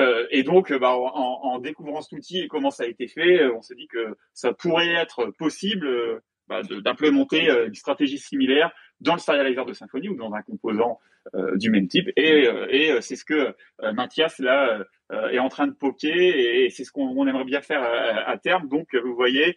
[0.00, 3.42] Euh, et donc, bah, en, en, découvrant cet outil et comment ça a été fait,
[3.42, 5.86] euh, on s'est dit que ça pourrait être possible
[6.48, 11.00] bah, d'implémenter une stratégie similaire dans le serializer de Symfony ou dans un composant
[11.54, 12.10] du même type.
[12.16, 13.54] Et, et c'est ce que
[13.94, 14.84] Mathias là
[15.30, 18.68] est en train de poker et, c'est ce qu'on aimerait bien faire à, à, terme.
[18.68, 19.56] Donc, vous voyez,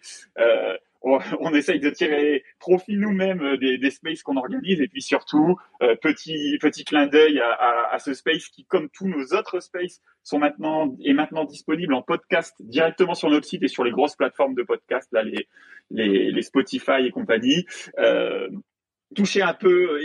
[1.40, 4.82] on, essaye de tirer profit nous-mêmes euh, des, spaces qu'on organise.
[4.82, 9.60] Et puis surtout euh, petit clin d'œil à, ce space qui comme tous nos autres
[9.60, 13.92] spaces sont maintenant est maintenant disponible en podcast directement sur notre site et sur les
[13.92, 15.24] grosses plateformes de podcast là
[15.90, 17.66] les Spotify et compagnie.
[17.98, 18.50] Euh,
[19.16, 20.00] toucher un peu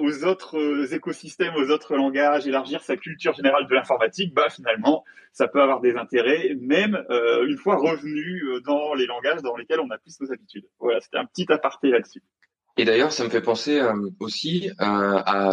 [0.00, 5.04] aux autres euh, écosystèmes, aux autres langages, élargir sa culture générale de l'informatique, bah finalement,
[5.32, 9.56] ça peut avoir des intérêts, même euh, une fois revenu euh, dans les langages dans
[9.56, 10.66] lesquels on a plus nos habitudes.
[10.78, 12.22] Voilà, c'était un petit aparté là-dessus.
[12.76, 13.80] Et d'ailleurs, ça me fait penser
[14.20, 15.52] aussi à,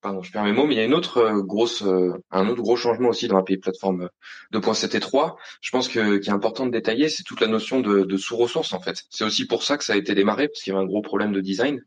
[0.00, 1.84] pardon, je perds mes mots, mais il y a une autre grosse,
[2.30, 4.08] un autre gros changement aussi dans l'API plateforme
[4.54, 5.36] 2.7 et 3.
[5.60, 8.72] Je pense que qui est important de détailler, c'est toute la notion de, de sous-ressources
[8.72, 9.02] en fait.
[9.10, 11.02] C'est aussi pour ça que ça a été démarré parce qu'il y avait un gros
[11.02, 11.84] problème de design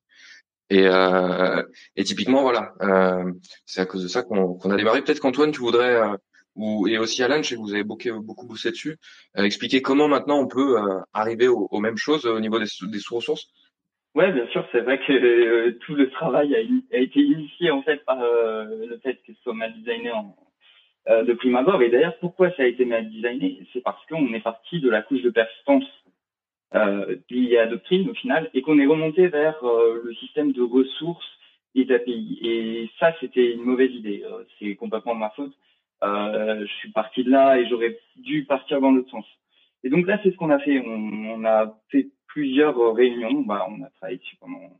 [0.69, 1.63] Et, euh,
[1.95, 3.31] et typiquement, voilà, euh,
[3.65, 5.01] c'est à cause de ça qu'on a démarré.
[5.01, 6.17] Peut-être qu'Antoine, tu voudrais, euh,
[6.55, 8.97] ou, et aussi Alan, je sais que vous avez beaucoup, beaucoup bossé dessus,
[9.37, 12.99] euh, expliquer comment maintenant on peut euh, arriver aux, mêmes choses au niveau des, des
[12.99, 13.47] sous-ressources.
[14.13, 18.03] Ouais, bien sûr, c'est vrai que tout le travail a, a, été initié en fait
[18.03, 20.35] par le fait que ce soit mal designé en,
[21.07, 21.81] de prime abord.
[21.83, 23.61] Et d'ailleurs, pourquoi ça a été mal designé?
[23.71, 25.85] C'est parce qu'on est parti de la couche de persistance
[26.75, 30.61] euh, liée à Doctrine au final, et qu'on est remonté vers euh, le système de
[30.61, 31.27] ressources
[31.75, 32.39] et d'API.
[32.41, 34.23] Et ça, c'était une mauvaise idée.
[34.25, 35.53] Euh, c'est complètement de ma faute.
[36.03, 39.25] Euh, je suis parti de là et j'aurais dû partir dans l'autre sens.
[39.83, 40.79] Et donc là, c'est ce qu'on a fait.
[40.79, 43.41] On, on, a fait plusieurs réunions.
[43.41, 44.79] Bah, on a travaillé dessus pendant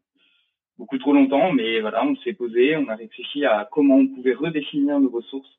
[0.78, 4.34] beaucoup trop longtemps, mais voilà, on s'est posé, on a réfléchi à comment on pouvait
[4.34, 5.50] redéfinir nos ressources.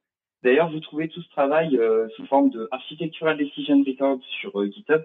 [0.43, 4.71] D'ailleurs, vous trouvez tout ce travail euh, sous forme de Architectural Decision Record sur euh,
[4.71, 5.03] GitHub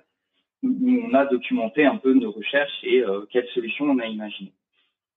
[0.63, 4.53] où on a documenté un peu nos recherches et euh, quelles solutions on a imaginées.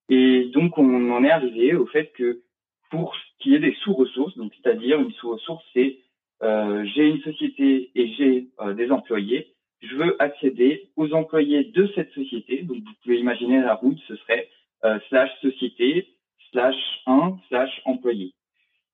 [0.09, 2.43] Et donc, on en est arrivé au fait que
[2.91, 5.99] pour ce qui est des sous-ressources, donc c'est-à-dire une sous-ressource, c'est
[6.43, 11.91] euh, j'ai une société et j'ai euh, des employés, je veux accéder aux employés de
[11.95, 12.63] cette société.
[12.63, 14.49] Donc, vous pouvez imaginer la route, ce serait
[14.85, 16.09] euh, slash société
[16.53, 16.77] slash
[17.07, 18.33] 1 slash employé.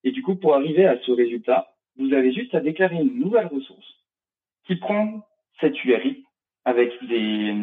[0.05, 3.47] Et du coup, pour arriver à ce résultat, vous avez juste à déclarer une nouvelle
[3.47, 3.87] ressource
[4.67, 5.27] qui prend
[5.61, 6.25] cette URI
[6.65, 7.55] avec des,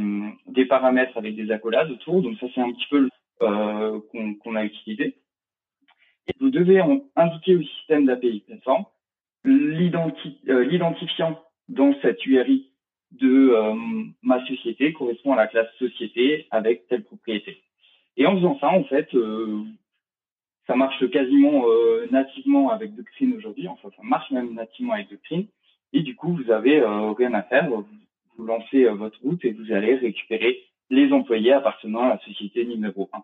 [0.47, 2.21] des paramètres avec des accolades autour.
[2.21, 3.09] Donc ça, c'est un petit peu
[3.41, 3.99] euh,
[4.43, 5.15] qu'on a utilisé.
[6.27, 6.81] Et vous devez
[7.15, 8.85] indiquer au système d'API plateforme
[9.47, 11.39] euh, l'identifiant
[11.69, 12.69] dans cette URI
[13.11, 13.73] de euh,
[14.21, 17.61] ma société correspond à la classe société avec telle propriété.
[18.17, 19.63] Et en faisant ça, en fait, euh,
[20.67, 23.67] ça marche quasiment euh, nativement avec Doctrine aujourd'hui.
[23.67, 25.47] Enfin, ça marche même nativement avec Doctrine.
[25.93, 26.83] Et du coup, vous avez
[27.17, 27.67] rien à faire
[28.45, 33.09] lancez euh, votre route et vous allez récupérer les employés appartenant à la société numéro
[33.13, 33.23] 1.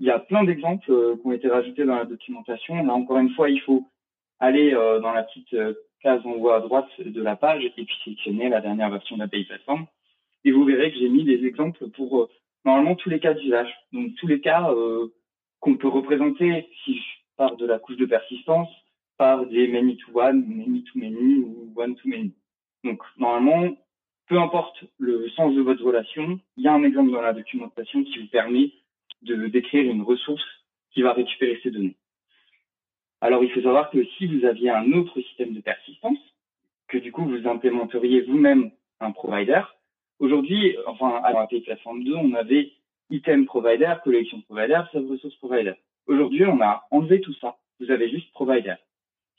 [0.00, 2.82] Il y a plein d'exemples euh, qui ont été rajoutés dans la documentation.
[2.84, 3.86] Là, encore une fois, il faut
[4.40, 5.56] aller euh, dans la petite
[6.00, 9.44] case en haut à droite de la page et puis sélectionner la dernière version d'API
[9.44, 9.86] Platform.
[10.44, 12.28] Et vous verrez que j'ai mis des exemples pour
[12.64, 13.72] normalement tous les cas d'usage.
[13.92, 14.68] Donc tous les cas
[15.60, 17.02] qu'on peut représenter si je
[17.36, 18.68] pars de la couche de persistance
[19.16, 22.32] par des many to one, many to many ou one to many.
[22.82, 23.76] Donc normalement,
[24.28, 28.02] peu importe le sens de votre relation, il y a un exemple dans la documentation
[28.04, 28.72] qui vous permet
[29.22, 30.44] de décrire une ressource
[30.92, 31.96] qui va récupérer ces données.
[33.20, 36.18] Alors, il faut savoir que si vous aviez un autre système de persistance,
[36.88, 39.62] que du coup, vous implémenteriez vous-même un provider,
[40.18, 42.72] aujourd'hui, enfin, à l'API Platform 2, on avait
[43.10, 45.74] item provider, collection provider, sub ressource provider.
[46.06, 47.56] Aujourd'hui, on a enlevé tout ça.
[47.78, 48.74] Vous avez juste provider.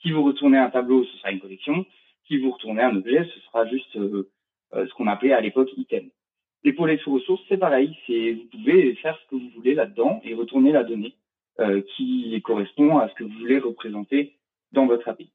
[0.01, 1.85] Si vous retournez un tableau, ce sera une collection.
[2.27, 4.29] Si vous retournez un objet, ce sera juste euh,
[4.73, 6.09] ce qu'on appelait à l'époque item.
[6.63, 7.97] Et pour les sous-ressources, c'est pareil.
[8.07, 11.13] C'est vous pouvez faire ce que vous voulez là-dedans et retourner la donnée
[11.59, 14.33] euh, qui correspond à ce que vous voulez représenter
[14.71, 15.29] dans votre API.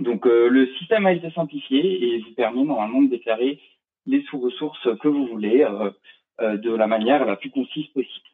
[0.00, 3.60] Donc euh, le système a été simplifié et vous permet normalement de déclarer
[4.06, 5.66] les sous-ressources que vous voulez
[6.40, 8.26] de la manière la plus concise possible.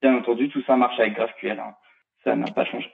[0.00, 1.58] Bien entendu, tout ça marche avec GraphQL.
[1.58, 1.74] Hein.
[2.22, 2.88] Ça n'a pas changé.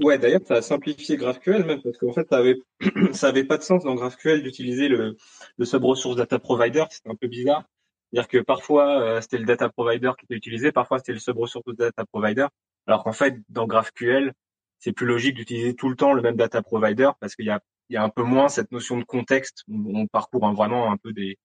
[0.00, 2.56] Ouais, d'ailleurs, ça a simplifié GraphQL même parce qu'en fait, ça avait,
[3.12, 5.16] ça avait pas de sens dans GraphQL d'utiliser le,
[5.58, 6.84] le sub-resource data provider.
[6.90, 7.64] C'était un peu bizarre.
[8.10, 11.64] C'est-à-dire que parfois, euh, c'était le data provider qui était utilisé, parfois c'était le sub-resource
[11.76, 12.46] data provider.
[12.86, 14.32] Alors qu'en fait, dans GraphQL,
[14.78, 17.60] c'est plus logique d'utiliser tout le temps le même data provider parce qu'il y a,
[17.90, 19.64] il y a un peu moins cette notion de contexte.
[19.68, 21.38] On, parcourt vraiment un peu des,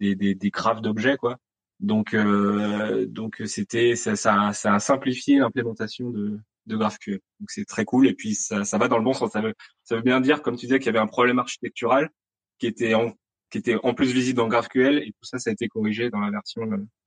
[0.00, 1.36] des, des, des graphes d'objets, quoi.
[1.80, 7.20] Donc, euh, donc c'était, ça, ça, ça a simplifié l'implémentation de, de GraphQL.
[7.40, 9.32] Donc c'est très cool et puis ça, ça va dans le bon sens.
[9.32, 9.54] Ça veut,
[9.84, 12.10] ça veut bien dire, comme tu disais, qu'il y avait un problème architectural
[12.58, 13.12] qui était en,
[13.50, 16.20] qui était en plus visible dans GraphQL et tout ça, ça a été corrigé dans
[16.20, 16.62] la version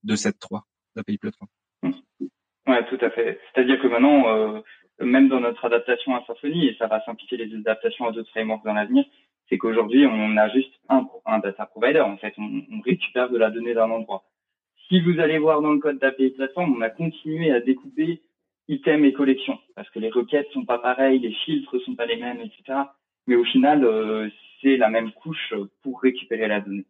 [0.05, 0.59] 2.7.3 euh,
[0.95, 1.49] d'API Platform.
[2.67, 3.39] Ouais, tout à fait.
[3.53, 4.61] C'est-à-dire que maintenant, euh,
[4.99, 8.63] même dans notre adaptation à Symfony, et ça va simplifier les adaptations à d'autres frameworks
[8.63, 9.05] dans l'avenir,
[9.49, 11.99] c'est qu'aujourd'hui, on a juste un, un data provider.
[11.99, 14.23] En fait, on récupère de la donnée d'un endroit.
[14.87, 18.21] Si vous allez voir dans le code d'API Platform, on a continué à découper
[18.67, 22.17] items et collections, parce que les requêtes sont pas pareilles, les filtres sont pas les
[22.17, 22.79] mêmes, etc.
[23.27, 24.29] Mais au final, euh,
[24.61, 26.85] c'est la même couche pour récupérer la donnée.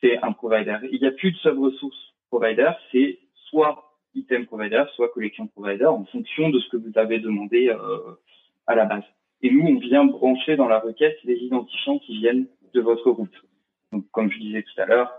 [0.00, 0.78] C'est un provider.
[0.92, 6.04] Il n'y a plus de sub-ressource provider, c'est soit item provider, soit collection provider, en
[6.06, 8.18] fonction de ce que vous avez demandé euh,
[8.66, 9.04] à la base.
[9.42, 13.34] Et nous, on vient brancher dans la requête les identifiants qui viennent de votre route.
[13.92, 15.12] Donc, comme je disais tout à l'heure,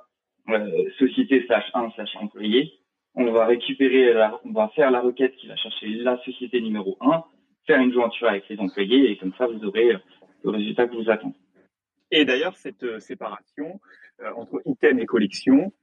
[0.50, 2.74] euh, société slash 1 slash employé,
[3.18, 4.13] on va récupérer,
[4.45, 7.24] on va faire la requête qui va chercher la société numéro 1,
[7.65, 9.97] faire une jointure avec les employés et comme ça vous aurez euh,
[10.43, 11.36] le résultat que vous attendez.
[12.11, 13.80] Et d'ailleurs, cette euh, séparation
[14.22, 15.74] euh, entre item et collection,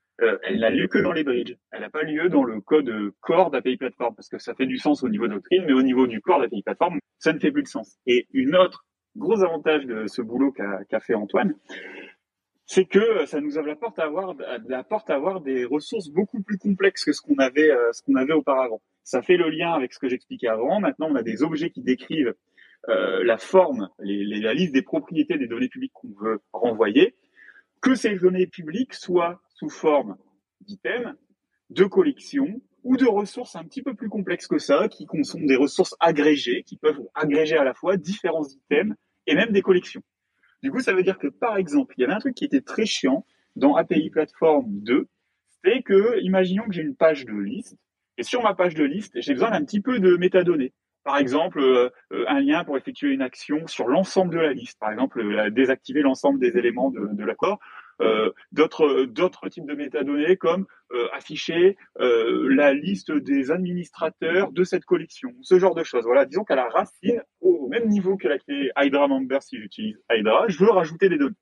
[0.45, 1.57] elle n'a lieu que dans les bridges.
[1.73, 2.89] Elle n'a pas lieu dans le code
[3.21, 6.07] core d'API Platform parce que ça fait du sens au niveau doctrine, mais au niveau
[6.07, 7.99] du corps d'API Platform, ça ne fait plus de sens.
[8.07, 8.85] Et une autre
[9.17, 11.55] gros avantage de ce boulot qu'a fait Antoine,
[12.67, 14.35] c'est que ça nous ouvre la porte à avoir
[14.67, 18.03] la porte à avoir des ressources beaucoup plus complexes que ce qu'on avait euh, ce
[18.03, 18.81] qu'on avait auparavant.
[19.03, 20.81] Ça fait le lien avec ce que j'expliquais avant.
[20.81, 22.35] Maintenant, on a des objets qui décrivent
[22.89, 27.15] euh, la forme, la liste des propriétés des données publiques qu'on veut renvoyer,
[27.81, 30.17] que ces données publiques soient sous forme
[30.63, 31.15] d'items,
[31.71, 35.57] de collections ou de ressources un petit peu plus complexes que ça, qui sont des
[35.57, 38.95] ressources agrégées, qui peuvent agréger à la fois différents items
[39.27, 40.03] et même des collections.
[40.65, 42.63] Du coup, ça veut dire que, par exemple, il y avait un truc qui était
[42.63, 45.07] très chiant dans API Platform 2,
[45.63, 47.77] c'est que, imaginons que j'ai une page de liste,
[48.17, 50.73] et sur ma page de liste, j'ai besoin d'un petit peu de métadonnées.
[51.05, 54.81] Par exemple, euh, euh, un lien pour effectuer une action sur l'ensemble de la liste.
[54.81, 57.61] Par exemple, euh, désactiver l'ensemble des éléments de, l'accord.
[58.51, 60.65] D'autres types de métadonnées comme
[61.13, 66.05] afficher la liste des administrateurs de cette collection, ce genre de choses.
[66.05, 69.99] Voilà, disons qu'à la racine, au même niveau que la clé Hydra Member si j'utilise
[70.11, 71.35] Hydra, je veux rajouter des données.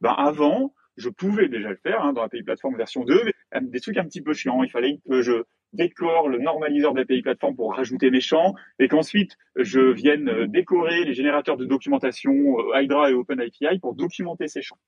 [0.00, 3.80] Ben avant, je pouvais déjà le faire hein, dans API Platform version 2, mais des
[3.80, 4.62] trucs un petit peu chiants.
[4.62, 9.36] Il fallait que je décore le normaliseur d'API Platform pour rajouter mes champs, et qu'ensuite
[9.56, 14.78] je vienne décorer les générateurs de documentation euh, Hydra et OpenAPI pour documenter ces champs.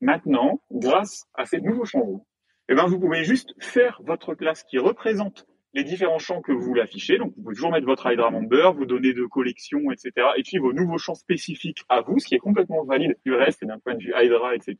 [0.00, 2.24] Maintenant, grâce à ces nouveaux champs,
[2.70, 6.62] eh ben, vous pouvez juste faire votre classe qui représente les différents champs que vous
[6.62, 7.18] voulez afficher.
[7.18, 10.12] Donc, vous pouvez toujours mettre votre Hydra Member, vos données de collection, etc.
[10.36, 13.64] Et puis vos nouveaux champs spécifiques à vous, ce qui est complètement valide du reste
[13.64, 14.76] d'un point de vue Hydra, etc.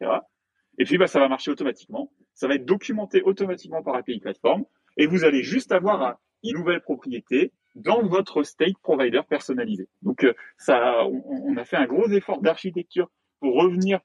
[0.79, 2.13] Et puis, bah, ça va marcher automatiquement.
[2.35, 4.65] Ça va être documenté automatiquement par API Platform.
[4.97, 9.89] Et vous allez juste avoir une nouvelle propriété dans votre state provider personnalisé.
[10.03, 13.11] Donc, euh, ça, on, a fait un gros effort d'architecture
[13.41, 14.01] pour revenir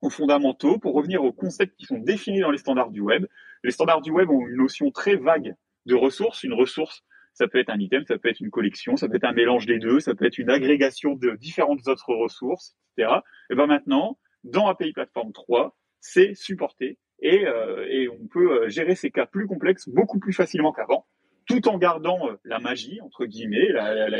[0.00, 3.26] aux fondamentaux, pour revenir aux concepts qui sont définis dans les standards du web.
[3.64, 5.54] Les standards du web ont une notion très vague
[5.86, 6.44] de ressources.
[6.44, 7.02] Une ressource,
[7.34, 9.66] ça peut être un item, ça peut être une collection, ça peut être un mélange
[9.66, 13.16] des deux, ça peut être une agrégation de différentes autres ressources, etc.
[13.50, 18.68] Et ben maintenant, dans API Platform 3, c'est supporté et, euh, et, on peut euh,
[18.68, 21.06] gérer ces cas plus complexes beaucoup plus facilement qu'avant,
[21.48, 23.68] tout en gardant euh, la magie, entre guillemets,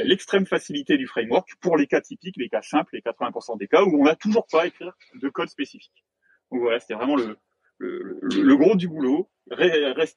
[0.04, 3.82] l'extrême facilité du framework pour les cas typiques, les cas simples, les 80% des cas
[3.82, 6.04] où on n'a toujours pas à écrire de code spécifique.
[6.50, 9.28] Donc voilà, c'était vraiment le, gros du boulot,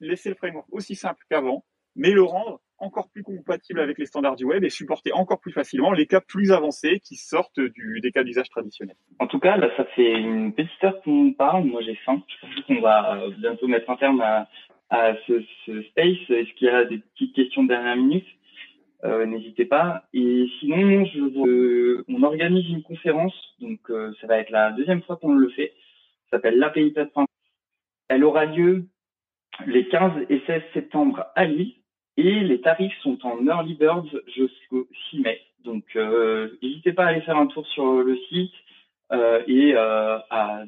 [0.00, 4.34] laisser le framework aussi simple qu'avant, mais le rendre encore plus compatible avec les standards
[4.34, 8.24] du web et supporter encore plus facilement les cas plus avancés qui sortent des cas
[8.24, 8.96] d'usage traditionnels.
[9.20, 11.64] En tout cas, là, ça fait une petite heure qu'on parle.
[11.64, 12.20] Moi, j'ai faim.
[12.26, 14.48] Je pense qu'on va euh, bientôt mettre un terme à,
[14.92, 16.18] à ce, ce, space.
[16.28, 18.26] Est-ce qu'il y a des petites questions de dernière minute?
[19.04, 20.04] Euh, N'hésitez pas.
[20.12, 23.34] Et sinon, je, euh, on organise une conférence.
[23.58, 25.72] Donc, euh, ça va être la deuxième fois qu'on le fait.
[26.30, 27.26] Ça s'appelle l'API Plateforme.
[28.08, 28.84] Elle aura lieu
[29.66, 31.72] les 15 et 16 septembre à Lille.
[32.18, 35.40] Et les tarifs sont en early birds jusqu'au 6 mai.
[35.64, 38.52] Donc, euh, n'hésitez pas à aller faire un tour sur le site
[39.46, 40.64] et à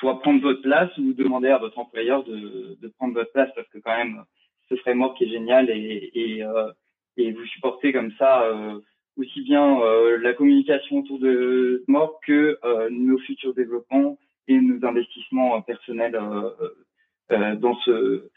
[0.00, 3.78] soit prendre votre place ou demander à votre employeur de, prendre votre place parce que
[3.78, 4.24] quand même,
[4.68, 6.72] ce framework est génial et, et, euh,
[7.18, 8.80] vous supportez comme ça euh,
[9.18, 15.60] aussi bien euh, la communication autour de Mork que nos futurs développements et nos investissements
[15.60, 16.18] personnels
[17.30, 18.28] dans ce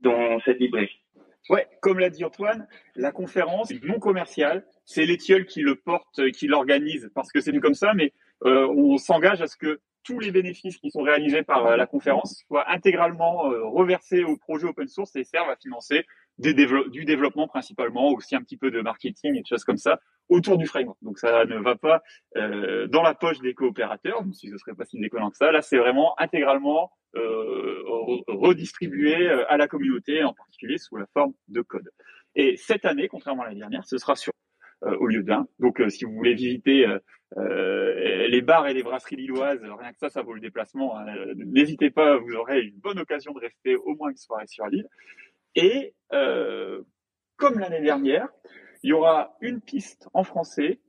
[0.00, 1.00] dans cette librairie.
[1.48, 6.48] Ouais, comme l'a dit Antoine, la conférence non commerciale, c'est l'Étiole qui le porte, qui
[6.48, 10.78] l'organise, parce que c'est comme ça, mais on s'engage à ce que tous les bénéfices
[10.78, 15.14] qui sont réalisés par euh, la conférence soient intégralement euh, reversés au projet open source
[15.16, 16.04] et servent à financer
[16.38, 16.54] des
[16.90, 19.98] du développement principalement, aussi un petit peu de marketing et de choses comme ça
[20.28, 20.98] autour du framework.
[21.02, 22.02] Donc ça ne va pas
[22.36, 25.50] euh, dans la poche des coopérateurs, même si ce serait pas si déconnant que ça.
[25.52, 27.82] Là, c'est vraiment intégralement euh,
[28.28, 31.88] redistribué euh, à la communauté, en particulier sous la forme de code.
[32.34, 34.32] Et cette année, contrairement à l'année dernière, ce sera sur
[34.82, 35.46] au lieu d'un.
[35.58, 36.86] Donc, si vous voulez visiter
[37.36, 40.98] les bars et les brasseries lilloises, rien que ça, ça vaut le déplacement.
[40.98, 41.06] Hein.
[41.36, 44.88] N'hésitez pas, vous aurez une bonne occasion de rester au moins une soirée sur l'île.
[45.54, 45.94] Et
[47.36, 48.28] comme l'année dernière,
[48.82, 50.80] il y aura une piste en français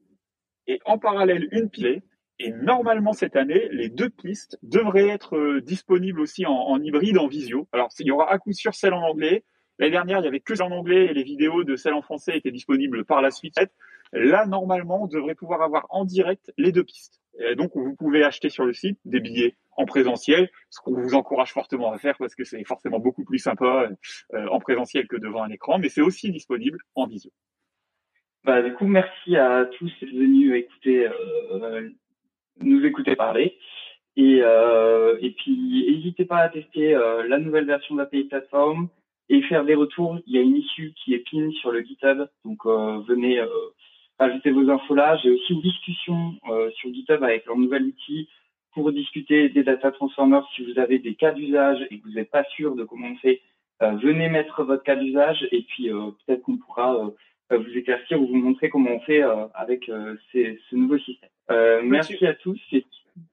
[0.67, 2.03] et en parallèle une piste.
[2.39, 7.27] Et normalement cette année, les deux pistes devraient être euh, disponibles aussi en, hybride, en
[7.27, 7.67] visio.
[7.71, 9.43] Alors il y aura à coup sûr celle en anglais.
[9.79, 12.37] L'année dernière, il y avait que en anglais et les vidéos de celle en français
[12.37, 13.55] étaient disponibles par la suite.
[14.13, 17.21] Là, normalement, on devrait pouvoir avoir en direct les deux pistes.
[17.39, 21.13] Et donc, vous pouvez acheter sur le site des billets en présentiel, ce qu'on vous
[21.13, 23.89] encourage fortement à faire parce que c'est forcément beaucoup plus sympa
[24.33, 27.31] euh, en présentiel que devant un écran, mais c'est aussi disponible en visio.
[28.43, 31.89] Bah, du coup, merci à tous d'être venus écouter, euh,
[32.61, 33.57] nous écouter parler.
[34.15, 38.89] Et, euh, et puis, n'hésitez pas à tester euh, la nouvelle version d'API Platform
[39.29, 40.19] et faire des retours.
[40.25, 43.47] Il y a une issue qui est pin sur le GitHub, donc euh, venez euh,
[44.19, 45.17] ajouter vos infos là.
[45.17, 48.29] J'ai aussi une discussion euh, sur GitHub avec leur nouvel outil
[48.73, 50.47] pour discuter des data transformers.
[50.55, 53.15] Si vous avez des cas d'usage et que vous n'êtes pas sûr de comment on
[53.17, 53.41] fait,
[53.79, 57.09] venez mettre votre cas d'usage et puis peut-être qu'on pourra
[57.49, 59.23] vous éclaircir ou vous montrer comment on fait
[59.55, 59.89] avec
[60.31, 61.29] ces, ce nouveau système.
[61.85, 62.59] merci à tous.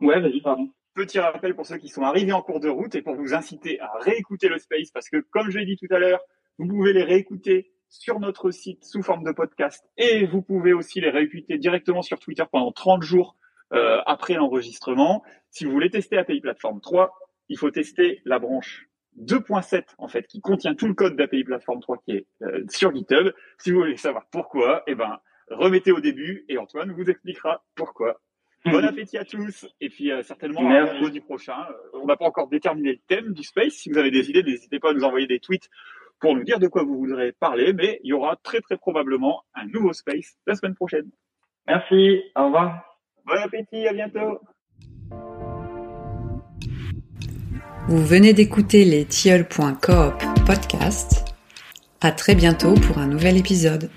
[0.00, 0.70] Ouais, vas-y, pardon.
[0.94, 3.80] Petit rappel pour ceux qui sont arrivés en cours de route et pour vous inciter
[3.80, 6.20] à réécouter le space parce que comme je l'ai dit tout à l'heure,
[6.58, 11.00] vous pouvez les réécouter sur notre site sous forme de podcast et vous pouvez aussi
[11.00, 13.36] les réécouter directement sur Twitter pendant 30 jours
[13.72, 15.24] euh, après l'enregistrement.
[15.50, 17.12] Si vous voulez tester API Platform 3,
[17.48, 18.88] il faut tester la branche
[19.20, 22.94] 2.7 en fait qui contient tout le code d'API Platform 3 qui est euh, sur
[22.94, 23.32] GitHub.
[23.58, 25.18] Si vous voulez savoir pourquoi, eh ben
[25.48, 28.20] remettez au début et Antoine vous expliquera pourquoi.
[28.64, 30.62] Bon appétit à tous et puis euh, certainement
[31.02, 31.56] au du prochain.
[31.68, 33.74] Euh, on n'a pas encore déterminé le thème du space.
[33.74, 35.68] Si vous avez des idées, n'hésitez pas à nous envoyer des tweets
[36.18, 37.74] pour nous dire de quoi vous voudrez parler.
[37.74, 41.10] Mais il y aura très très probablement un nouveau space la semaine prochaine.
[41.66, 42.22] Merci.
[42.36, 42.84] Au revoir.
[43.26, 43.86] Bon appétit.
[43.86, 44.40] À bientôt.
[47.86, 50.14] Vous venez d'écouter les tilleuls.coop
[50.46, 51.34] podcast.
[52.00, 53.90] À très bientôt pour un nouvel épisode.